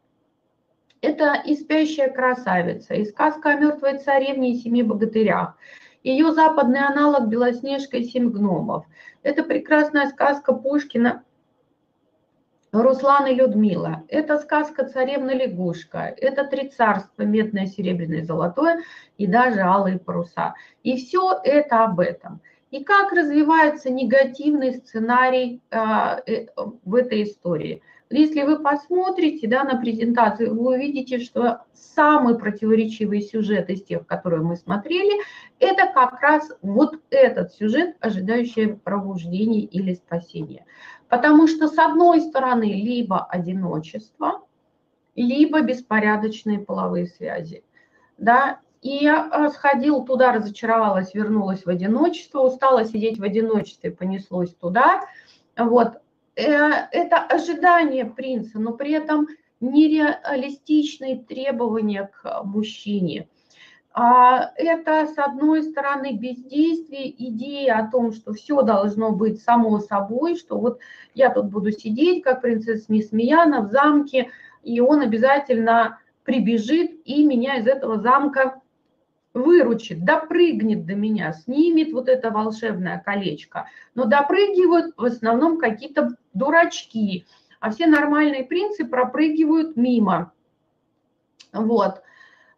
Это 1.01 1.33
и 1.45 1.55
спящая 1.55 2.09
красавица, 2.09 2.93
и 2.93 3.05
сказка 3.05 3.49
о 3.49 3.55
мертвой 3.55 3.99
царевне 3.99 4.53
и 4.53 4.55
семи 4.55 4.81
богатырях, 4.81 5.57
ее 6.03 6.31
западный 6.31 6.79
аналог 6.79 7.27
«Белоснежка 7.27 7.97
и 7.97 8.03
семь 8.05 8.29
гномов». 8.29 8.85
Это 9.23 9.43
прекрасная 9.43 10.07
сказка 10.07 10.53
Пушкина 10.53 11.23
Руслан 12.73 13.27
и 13.27 13.35
Людмила. 13.35 14.03
Это 14.07 14.39
сказка 14.39 14.83
«Царевна 14.85 15.31
лягушка». 15.31 16.13
Это 16.17 16.43
«Три 16.43 16.69
царства», 16.69 17.21
«Медное, 17.21 17.67
серебряное, 17.67 18.25
золотое» 18.25 18.81
и 19.17 19.27
даже 19.27 19.61
«Алые 19.61 19.99
паруса». 19.99 20.55
И 20.81 20.97
все 20.97 21.39
это 21.43 21.83
об 21.83 21.99
этом– 21.99 22.41
и 22.73 22.83
как 22.83 23.11
развивается 23.11 23.91
негативный 23.91 24.73
сценарий 24.73 25.61
а, 25.69 26.19
э, 26.25 26.47
в 26.83 26.95
этой 26.95 27.21
истории. 27.21 27.83
Если 28.09 28.41
вы 28.41 28.63
посмотрите 28.63 29.47
да, 29.47 29.63
на 29.63 29.79
презентацию, 29.79 30.55
вы 30.55 30.73
увидите, 30.75 31.19
что 31.19 31.59
самый 31.73 32.35
противоречивый 32.35 33.21
сюжет 33.21 33.69
из 33.69 33.83
тех, 33.83 34.07
которые 34.07 34.41
мы 34.41 34.55
смотрели, 34.55 35.21
это 35.59 35.85
как 35.93 36.19
раз 36.19 36.51
вот 36.63 36.95
этот 37.11 37.53
сюжет, 37.53 37.95
ожидающий 37.99 38.73
пробуждения 38.73 39.61
или 39.61 39.93
спасения. 39.93 40.65
Потому 41.13 41.47
что 41.47 41.67
с 41.67 41.77
одной 41.77 42.21
стороны 42.21 42.63
либо 42.63 43.23
одиночество, 43.23 44.41
либо 45.13 45.61
беспорядочные 45.61 46.57
половые 46.57 47.05
связи. 47.05 47.63
Да? 48.17 48.61
И 48.81 48.95
я 49.03 49.51
сходил 49.51 50.05
туда, 50.05 50.33
разочаровалась, 50.33 51.13
вернулась 51.13 51.65
в 51.65 51.69
одиночество, 51.69 52.39
устала 52.39 52.83
сидеть 52.85 53.19
в 53.19 53.23
одиночестве, 53.23 53.91
понеслось 53.91 54.55
туда. 54.55 55.01
Вот. 55.55 56.01
Э, 56.35 56.87
это 56.91 57.17
ожидание 57.17 58.05
принца, 58.05 58.57
но 58.57 58.73
при 58.73 58.93
этом 58.93 59.27
нереалистичные 59.59 61.17
требования 61.17 62.09
к 62.11 62.41
мужчине. 62.43 63.27
А 63.93 64.51
это, 64.55 65.05
с 65.05 65.17
одной 65.19 65.61
стороны, 65.61 66.13
бездействие, 66.13 67.13
идея 67.29 67.77
о 67.77 67.91
том, 67.91 68.11
что 68.11 68.33
все 68.33 68.63
должно 68.63 69.11
быть 69.11 69.43
само 69.43 69.79
собой, 69.79 70.35
что 70.35 70.57
вот 70.57 70.79
я 71.13 71.29
тут 71.29 71.45
буду 71.45 71.71
сидеть, 71.71 72.23
как 72.23 72.41
принцесса 72.41 72.91
Несмеяна 72.91 73.61
в 73.61 73.71
замке, 73.71 74.31
и 74.63 74.79
он 74.79 75.01
обязательно 75.01 75.99
прибежит 76.23 77.01
и 77.05 77.23
меня 77.23 77.57
из 77.57 77.67
этого 77.67 77.99
замка 77.99 78.61
выручит, 79.35 80.03
допрыгнет 80.03 80.85
до 80.85 80.95
меня, 80.95 81.33
снимет 81.33 81.91
вот 81.91 82.07
это 82.07 82.31
волшебное 82.31 82.99
колечко. 83.03 83.67
Но 83.93 84.05
допрыгивают 84.05 84.95
в 84.97 85.03
основном 85.03 85.59
какие-то 85.59 86.15
дурачки, 86.33 87.25
а 87.59 87.69
все 87.69 87.85
нормальные 87.85 88.43
принцы 88.43 88.85
пропрыгивают 88.85 89.75
мимо. 89.75 90.31
Вот. 91.51 92.02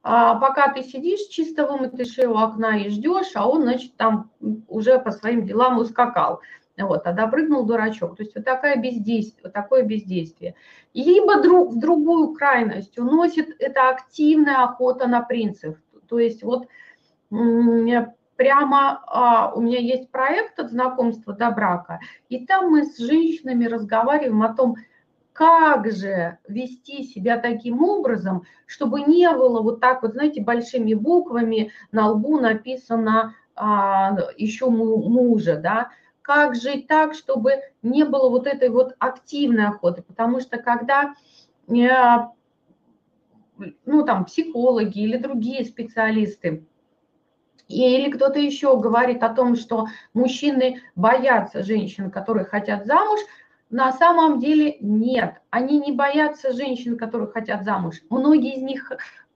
А 0.07 0.35
пока 0.35 0.71
ты 0.71 0.83
сидишь 0.83 1.21
чисто 1.31 1.65
вымытой 1.65 2.05
шею 2.05 2.33
у 2.33 2.38
окна 2.38 2.77
и 2.77 2.89
ждешь, 2.89 3.31
а 3.33 3.50
он, 3.50 3.63
значит, 3.63 3.97
там 3.97 4.29
уже 4.67 5.00
по 5.00 5.09
своим 5.09 5.47
делам 5.47 5.79
ускакал. 5.79 6.41
Вот, 6.77 7.07
а 7.07 7.12
допрыгнул 7.12 7.65
дурачок. 7.65 8.15
То 8.15 8.21
есть 8.21 8.35
вот, 8.35 8.45
такая 8.45 8.75
бездействие, 8.75 9.45
вот 9.45 9.53
такое 9.53 9.81
бездействие. 9.81 10.53
Либо 10.93 11.41
друг, 11.41 11.71
в 11.71 11.79
другую 11.79 12.35
крайность 12.35 13.00
уносит 13.00 13.55
это 13.57 13.89
активная 13.89 14.63
охота 14.63 15.07
на 15.07 15.21
принцев. 15.21 15.75
То 16.07 16.19
есть 16.19 16.43
вот 16.43 16.67
прямо 18.35 19.01
а, 19.07 19.53
у 19.55 19.62
меня 19.62 19.79
есть 19.79 20.12
проект 20.12 20.59
от 20.59 20.69
знакомства 20.69 21.33
до 21.33 21.50
брака, 21.50 22.00
и 22.29 22.45
там 22.45 22.69
мы 22.69 22.83
с 22.83 23.00
женщинами 23.00 23.65
разговариваем 23.65 24.43
о 24.43 24.53
том, 24.53 24.75
как 25.36 25.92
же 25.92 26.38
вести 26.48 27.04
себя 27.04 27.38
таким 27.38 27.84
образом, 27.84 28.44
чтобы 28.65 29.01
не 29.01 29.30
было 29.30 29.62
вот 29.62 29.82
так 29.82 30.01
вот, 30.01 30.13
знаете, 30.13 30.42
большими 30.42 30.94
буквами 30.94 31.74
на 31.92 32.07
лбу 32.12 32.40
написано 32.40 33.36
а, 33.53 34.16
еще 34.38 34.70
мужа, 34.70 35.57
да, 35.57 35.90
как 36.22 36.55
жить 36.55 36.88
так, 36.88 37.14
чтобы 37.14 37.55
не 37.83 38.05
было 38.05 38.29
вот 38.29 38.48
этой 38.48 38.70
вот 38.70 38.96
активной 38.98 39.68
охоты, 39.68 40.03
потому 40.03 40.40
что 40.40 40.57
когда 40.57 41.14
э, 41.68 42.27
ну, 43.86 44.05
там, 44.05 44.24
психологи 44.24 45.00
или 45.00 45.18
другие 45.18 45.66
специалисты, 45.66 46.66
или 47.68 48.09
кто-то 48.09 48.40
еще 48.40 48.79
говорит 48.79 49.22
о 49.22 49.33
том, 49.33 49.57
что 49.57 49.88
мужчины 50.14 50.81
боятся 50.96 51.62
женщин, 51.62 52.09
которые 52.09 52.46
хотят 52.46 52.86
замуж, 52.86 53.20
на 53.75 53.92
самом 53.92 54.40
деле 54.40 54.77
нет. 54.79 55.42
Они 55.50 55.79
не 55.79 55.92
боятся 55.92 56.53
женщин, 56.53 56.98
которые 56.98 57.29
хотят 57.29 57.66
замуж. 57.66 57.96
Многие 58.09 58.55
из 58.55 58.61
них 58.61 58.90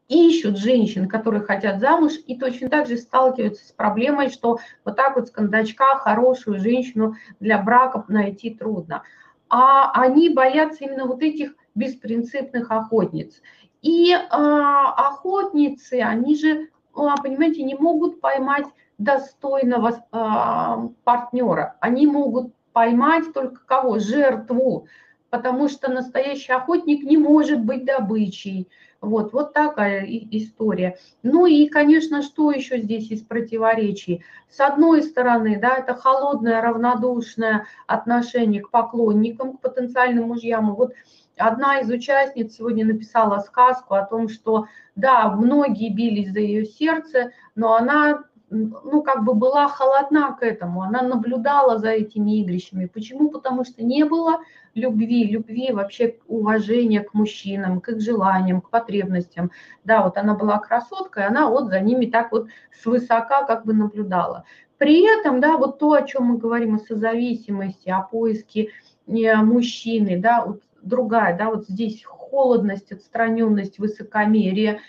ищут 0.08 0.58
женщин, 0.58 1.10
которые 1.10 1.44
хотят 1.44 1.82
замуж, 1.82 2.14
и 2.26 2.40
точно 2.40 2.70
так 2.70 2.88
же 2.88 2.96
сталкиваются 2.96 3.68
с 3.68 3.72
проблемой, 3.74 4.30
что 4.30 4.60
вот 4.86 4.96
так 4.96 5.18
вот 5.18 5.28
с 5.28 5.32
кондачка 5.32 5.98
хорошую 5.98 6.62
женщину 6.62 7.16
для 7.42 7.58
брака 7.58 8.06
найти 8.08 8.56
трудно. 8.56 9.04
А 9.50 9.92
они 9.92 10.30
боятся 10.30 10.86
именно 10.86 11.06
вот 11.06 11.22
этих 11.22 11.54
беспринципных 11.76 12.72
охотниц. 12.72 13.42
И 13.82 14.14
а, 14.14 15.10
охотницы, 15.10 16.00
они 16.00 16.38
же, 16.38 16.70
а, 16.96 17.18
понимаете, 17.18 17.64
не 17.64 17.76
могут 17.76 18.22
поймать 18.22 18.68
достойного 18.98 20.06
а, 20.14 20.88
партнера. 21.04 21.76
Они 21.82 22.08
могут 22.08 22.54
поймать 22.74 23.34
только 23.34 23.62
кого? 23.66 24.00
Жертву. 24.00 24.88
Потому 25.30 25.70
что 25.70 25.92
настоящий 25.92 26.52
охотник 26.52 27.04
не 27.04 27.18
может 27.18 27.60
быть 27.64 27.86
добычей. 27.86 28.68
Вот, 29.02 29.32
вот 29.32 29.54
такая 29.54 30.06
история. 30.32 30.98
Ну 31.24 31.46
и, 31.46 31.68
конечно, 31.70 32.22
что 32.22 32.52
еще 32.52 32.80
здесь 32.80 33.12
из 33.12 33.22
противоречий? 33.22 34.24
С 34.50 34.60
одной 34.60 35.04
стороны, 35.04 35.58
да, 35.60 35.78
это 35.78 35.94
холодное, 35.94 36.62
равнодушное 36.62 37.66
отношение 37.88 38.62
к 38.62 38.72
поклонникам, 38.72 39.56
к 39.58 39.62
потенциальным 39.62 40.28
мужьям. 40.28 40.76
Вот 40.76 40.94
Одна 41.40 41.80
из 41.80 41.90
участниц 41.90 42.58
сегодня 42.58 42.86
написала 42.86 43.40
сказку 43.40 43.96
о 43.96 44.06
том, 44.06 44.28
что 44.28 44.66
да, 44.96 45.32
многие 45.32 45.90
бились 45.90 46.34
за 46.34 46.40
ее 46.40 46.66
сердце, 46.66 47.32
но 47.56 47.76
она 47.76 48.26
ну, 48.50 49.04
как 49.04 49.24
бы 49.24 49.34
была 49.34 49.68
холодна 49.68 50.34
к 50.34 50.44
этому, 50.44 50.82
она 50.82 51.02
наблюдала 51.02 51.78
за 51.78 51.90
этими 51.90 52.42
игрищами. 52.42 52.86
Почему? 52.86 53.30
Потому 53.30 53.64
что 53.64 53.84
не 53.84 54.04
было 54.06 54.40
любви, 54.74 55.26
любви 55.26 55.72
вообще 55.72 56.18
уважения 56.28 57.02
к 57.02 57.14
мужчинам, 57.14 57.82
к 57.82 57.90
их 57.90 58.02
желаниям, 58.02 58.62
к 58.62 58.70
потребностям. 58.70 59.52
Да, 59.84 60.04
вот 60.04 60.18
она 60.18 60.36
была 60.36 60.60
красоткой, 60.60 61.26
она 61.26 61.50
вот 61.50 61.68
за 61.68 61.80
ними 61.80 62.06
так 62.06 62.32
вот 62.32 62.48
свысока 62.82 63.44
как 63.44 63.66
бы 63.66 63.74
наблюдала. 63.74 64.46
При 64.78 65.06
этом, 65.06 65.42
да, 65.42 65.58
вот 65.58 65.78
то, 65.78 65.94
о 65.94 66.04
чем 66.04 66.26
мы 66.26 66.38
говорим, 66.38 66.76
о 66.76 66.80
созависимости, 66.80 67.90
о 67.90 68.02
поиске 68.02 68.70
э, 69.08 69.36
мужчины, 69.36 70.20
да, 70.20 70.46
вот 70.46 70.62
другая, 70.82 71.38
да, 71.38 71.50
вот 71.50 71.68
здесь 71.68 72.04
холодность, 72.06 72.92
отстраненность, 72.92 73.80
высокомерие, 73.80 74.80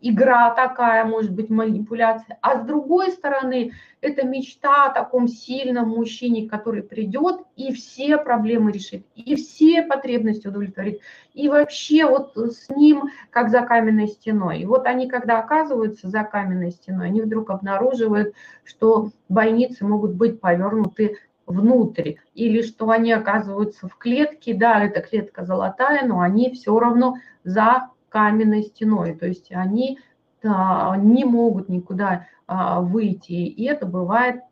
игра 0.00 0.50
такая, 0.54 1.04
может 1.04 1.32
быть, 1.32 1.50
манипуляция. 1.50 2.38
А 2.40 2.60
с 2.60 2.66
другой 2.66 3.10
стороны, 3.12 3.72
это 4.00 4.26
мечта 4.26 4.86
о 4.86 4.92
таком 4.92 5.28
сильном 5.28 5.90
мужчине, 5.90 6.48
который 6.48 6.82
придет 6.82 7.42
и 7.56 7.72
все 7.72 8.18
проблемы 8.18 8.72
решит, 8.72 9.06
и 9.14 9.36
все 9.36 9.82
потребности 9.82 10.48
удовлетворит, 10.48 11.00
и 11.34 11.48
вообще 11.48 12.04
вот 12.04 12.36
с 12.36 12.68
ним 12.70 13.04
как 13.30 13.50
за 13.50 13.62
каменной 13.62 14.08
стеной. 14.08 14.60
И 14.60 14.66
вот 14.66 14.86
они, 14.86 15.08
когда 15.08 15.38
оказываются 15.38 16.08
за 16.08 16.24
каменной 16.24 16.72
стеной, 16.72 17.06
они 17.06 17.22
вдруг 17.22 17.50
обнаруживают, 17.50 18.34
что 18.64 19.10
бойницы 19.28 19.84
могут 19.84 20.14
быть 20.14 20.40
повернуты 20.40 21.18
внутрь, 21.46 22.14
или 22.34 22.62
что 22.62 22.90
они 22.90 23.12
оказываются 23.12 23.88
в 23.88 23.96
клетке, 23.96 24.54
да, 24.54 24.84
эта 24.84 25.00
клетка 25.00 25.44
золотая, 25.44 26.06
но 26.06 26.20
они 26.20 26.52
все 26.52 26.78
равно 26.78 27.16
за 27.44 27.88
каменной 28.12 28.64
стеной, 28.64 29.14
то 29.14 29.26
есть 29.26 29.50
они 29.50 29.98
не 30.44 31.24
могут 31.24 31.68
никуда 31.68 32.26
а, 32.48 32.80
выйти, 32.80 33.32
и 33.32 33.64
это 33.64 33.86
бывает, 33.86 34.42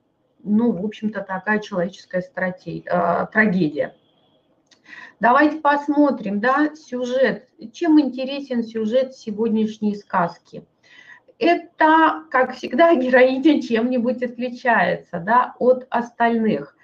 ну, 0.43 0.73
в 0.73 0.85
общем-то, 0.85 1.21
такая 1.21 1.59
человеческая 1.59 2.23
стратегия, 2.23 2.89
а, 2.91 3.27
трагедия. 3.27 3.95
Давайте 5.19 5.59
посмотрим, 5.59 6.41
да, 6.41 6.75
сюжет. 6.75 7.49
Чем 7.73 8.01
интересен 8.01 8.63
сюжет 8.63 9.15
сегодняшней 9.15 9.97
сказки? 9.97 10.65
Это, 11.39 12.25
как 12.31 12.55
всегда, 12.55 12.95
героиня 12.97 13.61
чем-нибудь 13.61 14.23
отличается, 14.23 15.19
да, 15.19 15.55
от 15.59 15.87
остальных. 15.91 16.77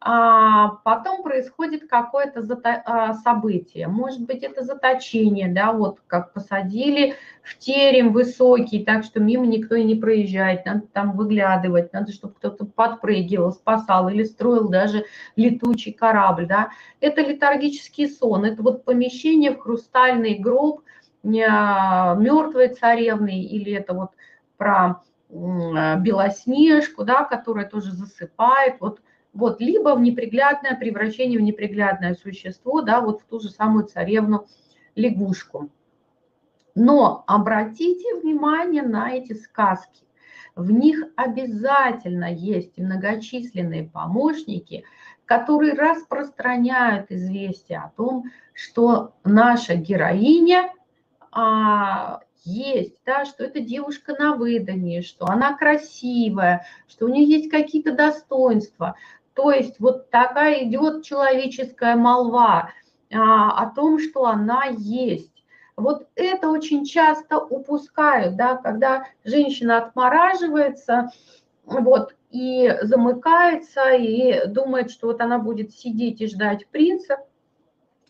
А 0.00 0.68
потом 0.84 1.24
происходит 1.24 1.88
какое-то 1.88 2.46
а, 2.84 3.14
событие. 3.14 3.88
Может 3.88 4.20
быть, 4.22 4.44
это 4.44 4.62
заточение, 4.62 5.48
да, 5.48 5.72
вот 5.72 5.98
как 6.06 6.32
посадили 6.32 7.14
в 7.42 7.58
терем 7.58 8.12
высокий, 8.12 8.84
так 8.84 9.02
что 9.02 9.18
мимо 9.18 9.46
никто 9.46 9.74
и 9.74 9.82
не 9.82 9.96
проезжает, 9.96 10.64
надо 10.66 10.82
там 10.92 11.16
выглядывать, 11.16 11.92
надо, 11.92 12.12
чтобы 12.12 12.34
кто-то 12.34 12.64
подпрыгивал, 12.64 13.50
спасал 13.52 14.08
или 14.08 14.22
строил 14.22 14.68
даже 14.68 15.04
летучий 15.34 15.92
корабль, 15.92 16.46
да. 16.46 16.68
Это 17.00 17.22
летаргический 17.22 18.08
сон, 18.08 18.44
это 18.44 18.62
вот 18.62 18.84
помещение 18.84 19.50
в 19.50 19.58
хрустальный 19.58 20.38
гроб 20.38 20.82
мертвой 21.24 22.68
царевны, 22.68 23.42
или 23.42 23.72
это 23.72 23.94
вот 23.94 24.10
про 24.56 25.02
Белоснежку, 25.28 27.02
да, 27.04 27.24
которая 27.24 27.68
тоже 27.68 27.90
засыпает, 27.90 28.76
вот 28.80 29.00
вот, 29.38 29.60
либо 29.60 29.94
в 29.94 30.00
неприглядное 30.00 30.74
превращение 30.74 31.38
в 31.38 31.42
неприглядное 31.42 32.16
существо, 32.16 32.82
да, 32.82 33.00
вот 33.00 33.20
в 33.20 33.24
ту 33.26 33.38
же 33.38 33.50
самую 33.50 33.86
царевну 33.86 34.48
лягушку. 34.96 35.70
Но 36.74 37.22
обратите 37.28 38.16
внимание 38.16 38.82
на 38.82 39.12
эти 39.12 39.34
сказки. 39.34 40.02
В 40.56 40.72
них 40.72 41.04
обязательно 41.14 42.34
есть 42.34 42.76
многочисленные 42.78 43.84
помощники, 43.84 44.84
которые 45.24 45.74
распространяют 45.74 47.12
известие 47.12 47.78
о 47.78 47.92
том, 47.96 48.24
что 48.54 49.14
наша 49.22 49.76
героиня 49.76 50.72
а, 51.30 52.22
есть, 52.44 52.94
да, 53.04 53.24
что 53.24 53.44
эта 53.44 53.60
девушка 53.60 54.14
на 54.18 54.34
выдании, 54.34 55.00
что 55.00 55.26
она 55.26 55.56
красивая, 55.56 56.66
что 56.88 57.06
у 57.06 57.08
нее 57.08 57.28
есть 57.28 57.50
какие-то 57.50 57.92
достоинства. 57.92 58.96
То 59.38 59.52
есть 59.52 59.78
вот 59.78 60.10
такая 60.10 60.64
идет 60.64 61.04
человеческая 61.04 61.94
молва 61.94 62.72
а, 63.14 63.62
о 63.62 63.70
том, 63.72 64.00
что 64.00 64.26
она 64.26 64.64
есть. 64.64 65.44
Вот 65.76 66.08
это 66.16 66.48
очень 66.48 66.84
часто 66.84 67.38
упускают, 67.38 68.34
да, 68.34 68.56
когда 68.56 69.04
женщина 69.22 69.78
отмораживается, 69.78 71.12
вот, 71.62 72.16
и 72.32 72.76
замыкается, 72.82 73.92
и 73.92 74.48
думает, 74.48 74.90
что 74.90 75.06
вот 75.06 75.20
она 75.20 75.38
будет 75.38 75.72
сидеть 75.72 76.20
и 76.20 76.26
ждать 76.26 76.66
принца, 76.66 77.18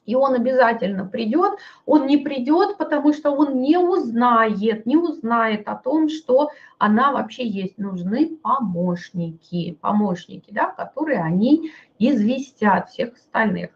и 0.09 0.14
он 0.14 0.33
обязательно 0.33 1.05
придет, 1.05 1.59
он 1.85 2.07
не 2.07 2.16
придет, 2.16 2.79
потому 2.79 3.12
что 3.12 3.31
он 3.31 3.61
не 3.61 3.77
узнает, 3.77 4.87
не 4.87 4.97
узнает 4.97 5.68
о 5.68 5.75
том, 5.75 6.09
что 6.09 6.49
она 6.79 7.12
вообще 7.12 7.47
есть. 7.47 7.77
Нужны 7.77 8.38
помощники, 8.42 9.77
помощники, 9.83 10.51
да, 10.51 10.68
которые 10.71 11.21
они 11.21 11.73
известят 11.99 12.88
всех 12.88 13.16
остальных. 13.16 13.68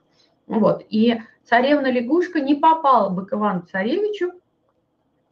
Вот, 0.47 0.87
и 0.89 1.21
царевна-лягушка 1.45 2.41
не 2.41 2.55
попала 2.55 3.11
бы 3.11 3.27
к 3.27 3.35
Ивану-царевичу, 3.35 4.33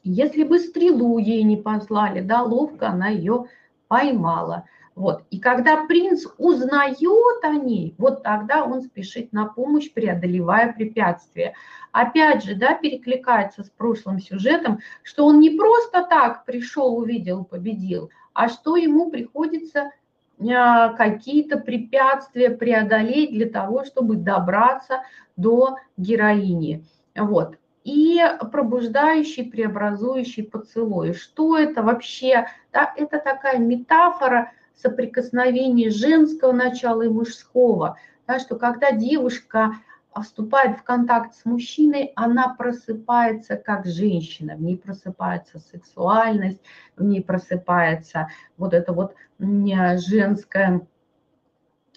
если 0.04 0.44
бы 0.44 0.58
стрелу 0.58 1.16
ей 1.16 1.42
не 1.44 1.56
послали, 1.56 2.20
да, 2.20 2.42
ловко 2.42 2.88
она 2.88 3.08
ее 3.08 3.46
поймала. 3.88 4.64
Вот. 5.00 5.22
И 5.30 5.40
когда 5.40 5.86
принц 5.86 6.26
узнает 6.36 7.42
о 7.42 7.52
ней, 7.52 7.94
вот 7.96 8.22
тогда 8.22 8.66
он 8.66 8.82
спешит 8.82 9.32
на 9.32 9.46
помощь, 9.46 9.90
преодолевая 9.90 10.74
препятствия. 10.74 11.54
Опять 11.90 12.44
же, 12.44 12.54
да, 12.54 12.74
перекликается 12.74 13.64
с 13.64 13.70
прошлым 13.70 14.18
сюжетом, 14.20 14.80
что 15.02 15.24
он 15.24 15.40
не 15.40 15.56
просто 15.56 16.04
так 16.04 16.44
пришел, 16.44 16.98
увидел, 16.98 17.46
победил, 17.46 18.10
а 18.34 18.50
что 18.50 18.76
ему 18.76 19.10
приходится 19.10 19.90
а, 20.38 20.90
какие-то 20.90 21.56
препятствия 21.56 22.50
преодолеть 22.50 23.30
для 23.30 23.48
того, 23.48 23.86
чтобы 23.86 24.16
добраться 24.16 25.04
до 25.34 25.78
героини. 25.96 26.84
Вот. 27.16 27.56
И 27.84 28.20
пробуждающий, 28.52 29.44
преобразующий 29.44 30.44
поцелуй. 30.44 31.14
Что 31.14 31.56
это 31.56 31.82
вообще? 31.82 32.48
Да, 32.70 32.92
это 32.98 33.18
такая 33.18 33.56
метафора 33.56 34.52
соприкосновение 34.80 35.90
женского 35.90 36.52
начала 36.52 37.02
и 37.02 37.08
мужского, 37.08 37.98
да, 38.26 38.38
что 38.38 38.56
когда 38.56 38.92
девушка 38.92 39.76
вступает 40.20 40.78
в 40.78 40.82
контакт 40.82 41.34
с 41.34 41.44
мужчиной, 41.44 42.12
она 42.16 42.54
просыпается 42.54 43.56
как 43.56 43.86
женщина, 43.86 44.56
в 44.56 44.62
ней 44.62 44.76
просыпается 44.76 45.60
сексуальность, 45.60 46.60
в 46.96 47.04
ней 47.04 47.22
просыпается 47.22 48.28
вот 48.56 48.74
эта 48.74 48.92
вот 48.92 49.14
женская 49.38 50.86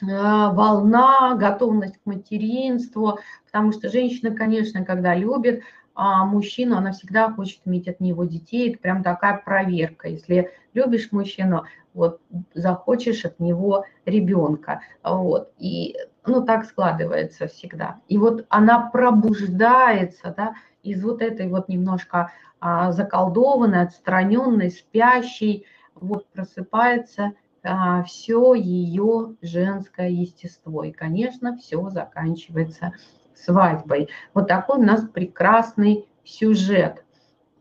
а, 0.01 0.51
волна, 0.51 1.35
готовность 1.35 1.97
к 1.97 2.05
материнству, 2.05 3.19
потому 3.45 3.71
что 3.71 3.89
женщина, 3.89 4.35
конечно, 4.35 4.83
когда 4.83 5.15
любит, 5.15 5.63
а 5.95 6.25
мужчину, 6.25 6.77
она 6.77 6.91
всегда 6.91 7.31
хочет 7.31 7.61
иметь 7.65 7.87
от 7.87 7.99
него 7.99 8.23
детей. 8.23 8.71
Это 8.71 8.79
прям 8.79 9.03
такая 9.03 9.37
проверка. 9.37 10.07
Если 10.07 10.51
любишь 10.73 11.11
мужчину, 11.11 11.65
вот 11.93 12.19
захочешь 12.53 13.25
от 13.25 13.39
него 13.39 13.85
ребенка. 14.05 14.81
Вот. 15.03 15.51
И 15.59 15.95
ну, 16.25 16.43
так 16.43 16.65
складывается 16.65 17.47
всегда. 17.47 17.99
И 18.07 18.17
вот 18.17 18.45
она 18.49 18.89
пробуждается 18.89 20.33
да, 20.35 20.55
из 20.81 21.03
вот 21.03 21.21
этой 21.21 21.47
вот 21.47 21.69
немножко 21.69 22.31
а, 22.59 22.91
заколдованной, 22.91 23.83
отстраненной, 23.83 24.71
спящей, 24.71 25.65
вот 25.95 26.27
просыпается 26.29 27.33
а, 27.63 28.03
все 28.03 28.53
ее 28.55 29.35
женское 29.41 30.09
естество. 30.09 30.83
И, 30.83 30.91
конечно, 30.91 31.57
все 31.57 31.89
заканчивается 31.89 32.93
свадьбой. 33.35 34.09
Вот 34.33 34.47
такой 34.47 34.79
у 34.79 34.83
нас 34.83 35.03
прекрасный 35.07 36.07
сюжет. 36.23 37.03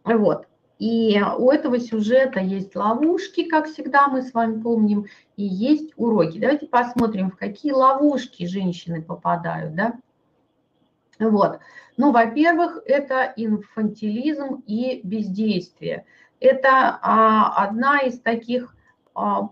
Вот. 0.04 0.46
И 0.78 1.20
у 1.38 1.50
этого 1.50 1.78
сюжета 1.78 2.40
есть 2.40 2.74
ловушки, 2.74 3.44
как 3.44 3.66
всегда 3.66 4.08
мы 4.08 4.22
с 4.22 4.34
вами 4.34 4.60
помним, 4.60 5.06
и 5.36 5.44
есть 5.44 5.92
уроки. 5.96 6.38
Давайте 6.38 6.66
посмотрим, 6.66 7.30
в 7.30 7.36
какие 7.36 7.70
ловушки 7.70 8.46
женщины 8.46 9.00
попадают. 9.00 9.76
Да? 9.76 9.94
Вот. 11.20 11.60
Ну, 11.96 12.10
во-первых, 12.10 12.82
это 12.84 13.32
инфантилизм 13.36 14.64
и 14.66 15.00
бездействие. 15.04 16.04
Это 16.40 16.98
а, 17.00 17.64
одна 17.64 18.00
из 18.00 18.18
таких 18.18 18.74
а, 19.14 19.50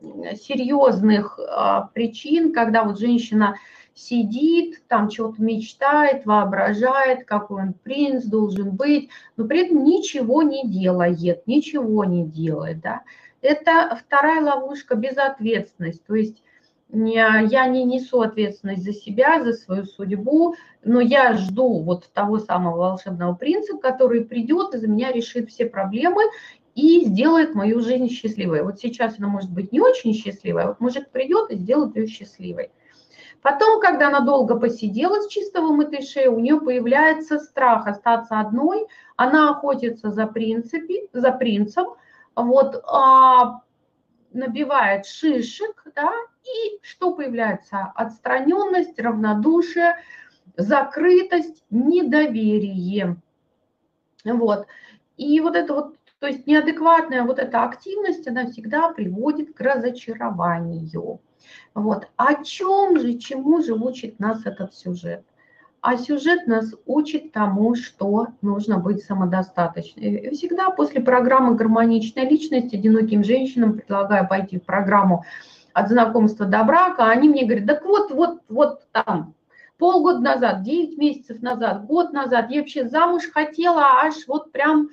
серьезных 0.00 1.38
а, 1.38 1.90
причин, 1.94 2.52
когда 2.52 2.82
вот 2.82 2.98
женщина 2.98 3.56
сидит, 3.96 4.86
там 4.88 5.10
что-то 5.10 5.42
мечтает, 5.42 6.26
воображает, 6.26 7.24
какой 7.24 7.62
он 7.62 7.72
принц 7.72 8.24
должен 8.24 8.70
быть, 8.70 9.08
но 9.36 9.46
при 9.46 9.64
этом 9.64 9.82
ничего 9.82 10.42
не 10.42 10.68
делает, 10.68 11.46
ничего 11.46 12.04
не 12.04 12.24
делает. 12.24 12.80
Да? 12.80 13.02
Это 13.40 13.98
вторая 14.00 14.42
ловушка– 14.42 14.94
безответственность. 14.96 16.04
То 16.04 16.14
есть 16.14 16.42
я 16.92 17.66
не 17.66 17.84
несу 17.84 18.20
ответственность 18.20 18.84
за 18.84 18.92
себя, 18.92 19.42
за 19.42 19.54
свою 19.54 19.86
судьбу, 19.86 20.54
но 20.84 21.00
я 21.00 21.34
жду 21.34 21.80
вот 21.80 22.08
того 22.12 22.38
самого 22.38 22.76
волшебного 22.76 23.34
принца, 23.34 23.76
который 23.78 24.24
придет 24.24 24.74
и 24.74 24.78
за 24.78 24.86
меня 24.88 25.10
решит 25.10 25.48
все 25.50 25.66
проблемы 25.66 26.22
и 26.74 27.06
сделает 27.06 27.54
мою 27.54 27.80
жизнь 27.80 28.10
счастливой. 28.10 28.62
Вот 28.62 28.78
сейчас 28.78 29.18
она 29.18 29.28
может 29.28 29.50
быть 29.50 29.72
не 29.72 29.80
очень 29.80 30.12
счастливой, 30.12 30.64
а 30.64 30.68
вот 30.68 30.80
мужик 30.80 31.08
придет 31.10 31.50
и 31.50 31.56
сделает 31.56 31.96
ее 31.96 32.06
счастливой. 32.06 32.70
Потом, 33.46 33.78
когда 33.78 34.08
она 34.08 34.18
долго 34.18 34.58
посидела 34.58 35.20
с 35.20 35.28
чистого 35.28 35.68
вымытой 35.68 36.02
шеей, 36.02 36.26
у 36.26 36.40
нее 36.40 36.60
появляется 36.60 37.38
страх 37.38 37.86
остаться 37.86 38.40
одной, 38.40 38.88
она 39.14 39.50
охотится 39.50 40.10
за, 40.10 40.26
принципе, 40.26 41.06
за 41.12 41.30
принцем, 41.30 41.86
вот, 42.34 42.82
а, 42.84 43.60
набивает 44.32 45.06
шишек, 45.06 45.80
да, 45.94 46.12
и 46.42 46.80
что 46.82 47.14
появляется? 47.14 47.92
Отстраненность, 47.94 48.98
равнодушие, 48.98 49.94
закрытость, 50.56 51.62
недоверие. 51.70 53.16
Вот. 54.24 54.66
И 55.16 55.38
вот 55.40 55.54
это 55.54 55.72
вот, 55.72 55.96
то 56.18 56.26
есть 56.26 56.48
неадекватная 56.48 57.22
вот 57.22 57.38
эта 57.38 57.62
активность, 57.62 58.26
она 58.26 58.46
всегда 58.46 58.88
приводит 58.88 59.54
к 59.54 59.60
разочарованию. 59.60 61.20
Вот. 61.74 62.08
О 62.16 62.42
чем 62.42 62.98
же, 62.98 63.18
чему 63.18 63.62
же 63.62 63.74
учит 63.74 64.18
нас 64.18 64.44
этот 64.46 64.74
сюжет? 64.74 65.24
А 65.80 65.96
сюжет 65.96 66.46
нас 66.46 66.74
учит 66.86 67.32
тому, 67.32 67.76
что 67.76 68.28
нужно 68.42 68.78
быть 68.78 69.04
самодостаточной. 69.04 70.30
Всегда 70.32 70.70
после 70.70 71.00
программы 71.00 71.54
«Гармоничная 71.54 72.28
личность» 72.28 72.74
одиноким 72.74 73.22
женщинам 73.22 73.74
предлагаю 73.74 74.26
пойти 74.26 74.58
в 74.58 74.64
программу 74.64 75.24
«От 75.72 75.88
знакомства 75.88 76.46
до 76.46 76.64
брака», 76.64 77.04
они 77.06 77.28
мне 77.28 77.44
говорят, 77.44 77.66
так 77.66 77.84
вот, 77.84 78.10
вот, 78.10 78.40
вот 78.48 78.90
там, 78.90 79.34
полгода 79.78 80.20
назад, 80.20 80.62
9 80.62 80.98
месяцев 80.98 81.42
назад, 81.42 81.84
год 81.86 82.12
назад, 82.12 82.50
я 82.50 82.60
вообще 82.60 82.88
замуж 82.88 83.30
хотела, 83.32 84.00
аж 84.02 84.26
вот 84.26 84.50
прям 84.50 84.88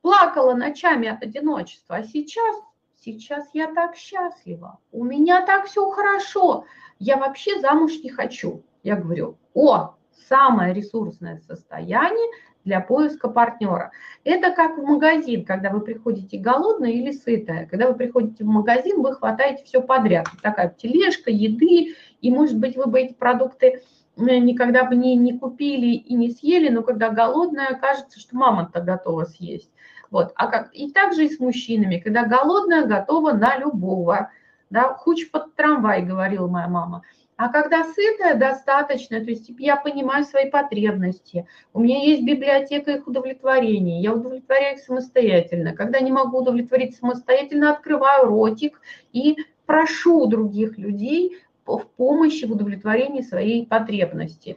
плакала 0.00 0.54
ночами 0.54 1.08
от 1.08 1.22
одиночества. 1.22 1.96
А 1.96 2.02
сейчас 2.02 2.56
сейчас 3.06 3.48
я 3.54 3.72
так 3.72 3.94
счастлива, 3.96 4.80
у 4.90 5.04
меня 5.04 5.46
так 5.46 5.66
все 5.66 5.88
хорошо, 5.90 6.64
я 6.98 7.16
вообще 7.16 7.60
замуж 7.60 7.92
не 8.02 8.10
хочу. 8.10 8.62
Я 8.82 8.96
говорю, 8.96 9.38
о, 9.54 9.94
самое 10.28 10.74
ресурсное 10.74 11.40
состояние 11.46 12.28
для 12.64 12.80
поиска 12.80 13.28
партнера. 13.28 13.92
Это 14.24 14.50
как 14.50 14.76
в 14.76 14.82
магазин, 14.82 15.44
когда 15.44 15.70
вы 15.70 15.80
приходите 15.80 16.36
голодная 16.36 16.90
или 16.90 17.12
сытая. 17.12 17.66
Когда 17.66 17.88
вы 17.88 17.94
приходите 17.94 18.42
в 18.42 18.48
магазин, 18.48 19.02
вы 19.02 19.14
хватаете 19.14 19.62
все 19.64 19.80
подряд. 19.80 20.26
Такая 20.42 20.74
тележка 20.76 21.30
еды, 21.30 21.94
и, 22.20 22.30
может 22.30 22.58
быть, 22.58 22.76
вы 22.76 22.86
бы 22.86 23.00
эти 23.00 23.12
продукты 23.12 23.82
никогда 24.16 24.84
бы 24.84 24.96
не, 24.96 25.14
не 25.14 25.38
купили 25.38 25.94
и 25.94 26.14
не 26.14 26.30
съели, 26.30 26.70
но 26.70 26.82
когда 26.82 27.10
голодная, 27.10 27.74
кажется, 27.74 28.18
что 28.18 28.34
мама-то 28.36 28.80
готова 28.80 29.24
съесть. 29.24 29.70
Вот. 30.10 30.32
А 30.36 30.46
как, 30.48 30.70
и 30.72 30.90
также 30.90 31.26
и 31.26 31.30
с 31.30 31.38
мужчинами, 31.38 31.98
когда 31.98 32.24
голодная, 32.24 32.86
готова 32.86 33.32
на 33.32 33.56
любого. 33.58 34.30
Да, 34.70 34.94
хуч 34.94 35.30
под 35.30 35.54
трамвай, 35.54 36.02
говорила 36.02 36.48
моя 36.48 36.68
мама. 36.68 37.02
А 37.36 37.50
когда 37.50 37.84
сытая, 37.84 38.34
достаточно, 38.34 39.20
то 39.20 39.30
есть 39.30 39.50
я 39.58 39.76
понимаю 39.76 40.24
свои 40.24 40.48
потребности, 40.48 41.46
у 41.74 41.80
меня 41.80 42.02
есть 42.02 42.24
библиотека 42.24 42.92
их 42.92 43.06
удовлетворения, 43.06 44.00
я 44.00 44.14
удовлетворяю 44.14 44.76
их 44.76 44.82
самостоятельно. 44.82 45.74
Когда 45.74 46.00
не 46.00 46.10
могу 46.10 46.38
удовлетворить 46.38 46.96
самостоятельно, 46.96 47.72
открываю 47.72 48.26
ротик 48.26 48.80
и 49.12 49.36
прошу 49.66 50.26
других 50.26 50.78
людей 50.78 51.36
в 51.66 51.84
помощи 51.96 52.46
в 52.46 52.52
удовлетворении 52.52 53.20
своей 53.20 53.66
потребности. 53.66 54.56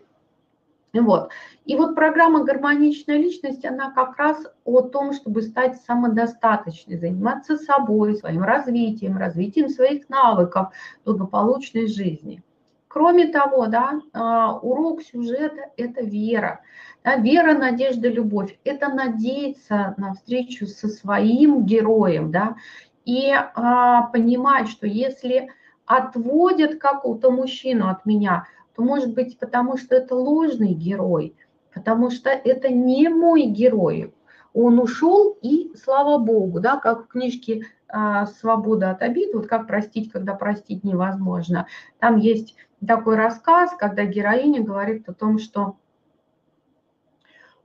Вот. 0.93 1.29
И 1.65 1.75
вот 1.75 1.93
программа 1.93 2.43
«Гармоничная 2.43 3.17
личность», 3.17 3.63
она 3.63 3.91
как 3.91 4.17
раз 4.17 4.43
о 4.65 4.81
том, 4.81 5.13
чтобы 5.13 5.43
стать 5.43 5.79
самодостаточной, 5.81 6.97
заниматься 6.97 7.57
собой, 7.57 8.15
своим 8.15 8.43
развитием, 8.43 9.17
развитием 9.17 9.69
своих 9.69 10.09
навыков 10.09 10.69
благополучной 11.05 11.87
жизни. 11.87 12.41
Кроме 12.87 13.27
того, 13.27 13.67
да, 13.67 14.01
а, 14.13 14.57
урок 14.57 15.03
сюжета– 15.03 15.69
это 15.77 16.01
вера. 16.01 16.61
Да, 17.03 17.17
вера, 17.17 17.53
надежда, 17.53 18.09
любовь– 18.09 18.57
это 18.63 18.89
надеяться 18.89 19.93
на 19.97 20.13
встречу 20.15 20.65
со 20.65 20.87
своим 20.87 21.65
героем, 21.65 22.31
да, 22.31 22.55
и 23.05 23.31
а, 23.31 24.07
понимать, 24.07 24.69
что 24.69 24.87
если 24.87 25.49
отводят 25.85 26.79
какого-то 26.79 27.29
мужчину 27.29 27.89
от 27.89 28.05
меня, 28.07 28.47
то 28.79 28.83
может 28.85 29.13
быть 29.13 29.37
потому, 29.37 29.75
что 29.75 29.93
это 29.93 30.15
ложный 30.15 30.71
герой, 30.71 31.35
потому 31.73 32.09
что 32.11 32.29
это 32.29 32.69
не 32.69 33.09
мой 33.09 33.43
герой. 33.43 34.13
Он 34.53 34.79
ушел, 34.79 35.37
и 35.41 35.73
слава 35.75 36.17
богу, 36.17 36.61
да, 36.61 36.77
как 36.77 37.03
в 37.03 37.07
книжке 37.07 37.65
а, 37.89 38.27
«Свобода 38.27 38.91
от 38.91 39.01
обид», 39.01 39.33
вот 39.33 39.47
как 39.47 39.67
простить, 39.67 40.13
когда 40.13 40.33
простить 40.33 40.85
невозможно. 40.85 41.67
Там 41.99 42.15
есть 42.15 42.55
такой 42.87 43.17
рассказ, 43.17 43.71
когда 43.77 44.05
героиня 44.05 44.63
говорит 44.63 45.09
о 45.09 45.13
том, 45.13 45.39
что 45.39 45.75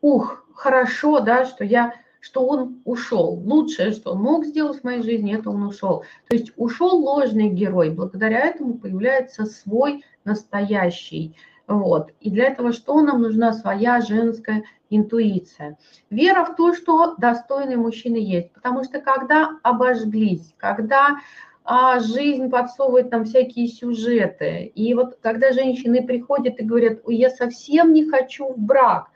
ух, 0.00 0.44
хорошо, 0.52 1.20
да, 1.20 1.44
что 1.44 1.62
я 1.62 1.94
что 2.24 2.46
он 2.46 2.80
ушел. 2.86 3.34
Лучшее, 3.34 3.92
что 3.92 4.12
он 4.12 4.22
мог 4.22 4.46
сделать 4.46 4.80
в 4.80 4.84
моей 4.84 5.02
жизни, 5.02 5.36
это 5.36 5.50
он 5.50 5.62
ушел. 5.62 6.04
То 6.28 6.34
есть 6.34 6.52
ушел 6.56 6.96
ложный 6.96 7.50
герой, 7.50 7.90
благодаря 7.90 8.40
этому 8.46 8.78
появляется 8.78 9.44
свой 9.44 10.02
настоящий. 10.24 11.36
Вот. 11.66 12.10
И 12.20 12.30
для 12.30 12.46
этого 12.46 12.72
что 12.72 13.00
нам 13.00 13.22
нужна 13.22 13.52
своя 13.52 14.00
женская 14.00 14.64
интуиция? 14.90 15.78
Вера 16.10 16.44
в 16.44 16.56
то, 16.56 16.74
что 16.74 17.14
достойный 17.16 17.76
мужчина 17.76 18.16
есть. 18.16 18.52
Потому 18.52 18.84
что 18.84 19.00
когда 19.00 19.58
обожглись, 19.62 20.54
когда 20.58 21.20
а, 21.64 22.00
жизнь 22.00 22.50
подсовывает 22.50 23.10
нам 23.10 23.24
всякие 23.24 23.68
сюжеты, 23.68 24.70
и 24.74 24.92
вот 24.92 25.18
когда 25.22 25.52
женщины 25.52 26.06
приходят 26.06 26.60
и 26.60 26.64
говорят, 26.64 27.00
я 27.06 27.30
совсем 27.30 27.94
не 27.94 28.04
хочу 28.08 28.52
в 28.52 28.58
брак, 28.58 29.08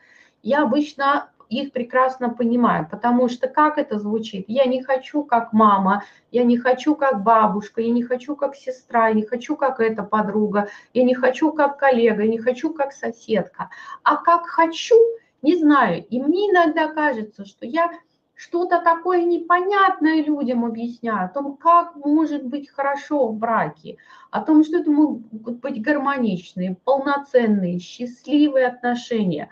я 0.42 0.62
обычно 0.62 1.30
их 1.48 1.72
прекрасно 1.72 2.30
понимаю, 2.30 2.86
потому 2.90 3.28
что 3.28 3.48
как 3.48 3.78
это 3.78 3.98
звучит? 3.98 4.44
Я 4.48 4.66
не 4.66 4.82
хочу 4.82 5.22
как 5.24 5.52
мама, 5.52 6.04
я 6.30 6.44
не 6.44 6.58
хочу 6.58 6.94
как 6.94 7.22
бабушка, 7.22 7.80
я 7.80 7.90
не 7.90 8.02
хочу 8.02 8.36
как 8.36 8.54
сестра, 8.54 9.08
я 9.08 9.14
не 9.14 9.24
хочу 9.24 9.56
как 9.56 9.80
эта 9.80 10.02
подруга, 10.02 10.68
я 10.92 11.04
не 11.04 11.14
хочу 11.14 11.52
как 11.52 11.78
коллега, 11.78 12.22
я 12.22 12.28
не 12.28 12.38
хочу 12.38 12.72
как 12.72 12.92
соседка, 12.92 13.70
а 14.02 14.16
как 14.16 14.46
хочу, 14.46 14.96
не 15.42 15.56
знаю. 15.56 16.04
И 16.04 16.20
мне 16.20 16.50
иногда 16.50 16.88
кажется, 16.88 17.44
что 17.44 17.66
я 17.66 17.90
что-то 18.38 18.80
такое 18.80 19.24
непонятное 19.24 20.22
людям 20.22 20.64
объясняю, 20.64 21.24
о 21.24 21.28
том, 21.28 21.56
как 21.56 21.96
может 21.96 22.44
быть 22.44 22.70
хорошо 22.70 23.28
в 23.28 23.36
браке, 23.36 23.96
о 24.30 24.42
том, 24.42 24.62
что 24.62 24.78
это 24.78 24.90
могут 24.90 25.58
быть 25.58 25.82
гармоничные, 25.82 26.76
полноценные, 26.84 27.80
счастливые 27.80 28.68
отношения. 28.68 29.50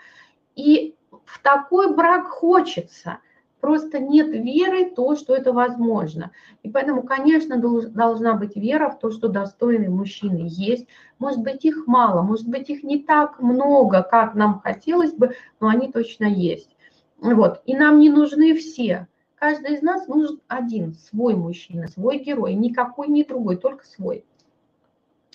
И 0.55 0.95
в 1.27 1.43
такой 1.43 1.95
брак 1.95 2.29
хочется. 2.29 3.19
Просто 3.61 3.99
нет 3.99 4.29
веры 4.29 4.91
в 4.91 4.95
то, 4.95 5.17
что 5.17 5.35
это 5.35 5.53
возможно. 5.53 6.31
И 6.63 6.71
поэтому, 6.71 7.03
конечно, 7.03 7.59
должна 7.59 8.35
быть 8.35 8.55
вера 8.55 8.91
в 8.91 8.99
то, 8.99 9.11
что 9.11 9.29
достойные 9.29 9.91
мужчины 9.91 10.47
есть. 10.49 10.87
Может 11.19 11.41
быть, 11.41 11.65
их 11.65 11.87
мало, 11.87 12.23
может 12.23 12.47
быть, 12.47 12.71
их 12.71 12.85
не 12.85 13.03
так 13.03 13.41
много, 13.41 14.03
как 14.03 14.35
нам 14.35 14.61
хотелось 14.61 15.13
бы, 15.13 15.35
но 15.59 15.69
они 15.69 15.91
точно 15.91 16.27
есть. 16.27 16.77
Вот. 17.19 17.63
И 17.65 17.75
нам 17.75 17.99
не 17.99 18.11
нужны 18.11 18.55
все. 18.55 19.09
Каждый 19.35 19.75
из 19.75 19.83
нас 19.83 20.07
нужен 20.07 20.41
один, 20.49 20.95
свой 20.95 21.35
мужчина, 21.35 21.89
свой 21.89 22.19
герой, 22.19 22.55
никакой 22.55 23.09
не 23.09 23.25
другой, 23.25 23.57
только 23.57 23.85
свой. 23.85 24.25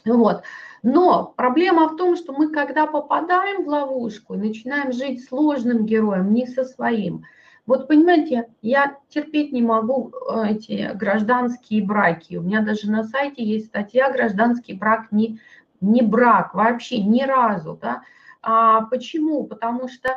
Вот. 0.06 0.44
Но 0.84 1.34
проблема 1.38 1.90
в 1.90 1.96
том, 1.96 2.16
что 2.16 2.34
мы, 2.34 2.50
когда 2.50 2.88
попадаем 2.88 3.64
в 3.64 3.68
ловушку 3.68 4.34
и 4.34 4.38
начинаем 4.38 4.92
жить 4.92 5.24
сложным 5.26 5.86
героем, 5.86 6.34
не 6.34 6.48
со 6.48 6.64
своим, 6.64 7.24
вот 7.68 7.88
понимаете, 7.88 8.50
я 8.62 8.98
терпеть 9.10 9.52
не 9.52 9.62
могу 9.62 10.12
э, 10.12 10.54
эти 10.54 10.92
гражданские 10.96 11.84
браки. 11.84 12.36
У 12.36 12.42
меня 12.42 12.62
даже 12.62 12.90
на 12.90 13.04
сайте 13.04 13.44
есть 13.44 13.68
статья 13.68 14.12
«Гражданский 14.12 14.74
брак 14.74 15.12
не, 15.12 15.40
не 15.80 16.02
брак» 16.02 16.56
вообще 16.56 17.02
ни 17.02 17.22
разу. 17.22 17.78
Да? 17.80 18.02
А 18.42 18.82
почему? 18.82 19.44
Потому 19.44 19.88
что 19.88 20.10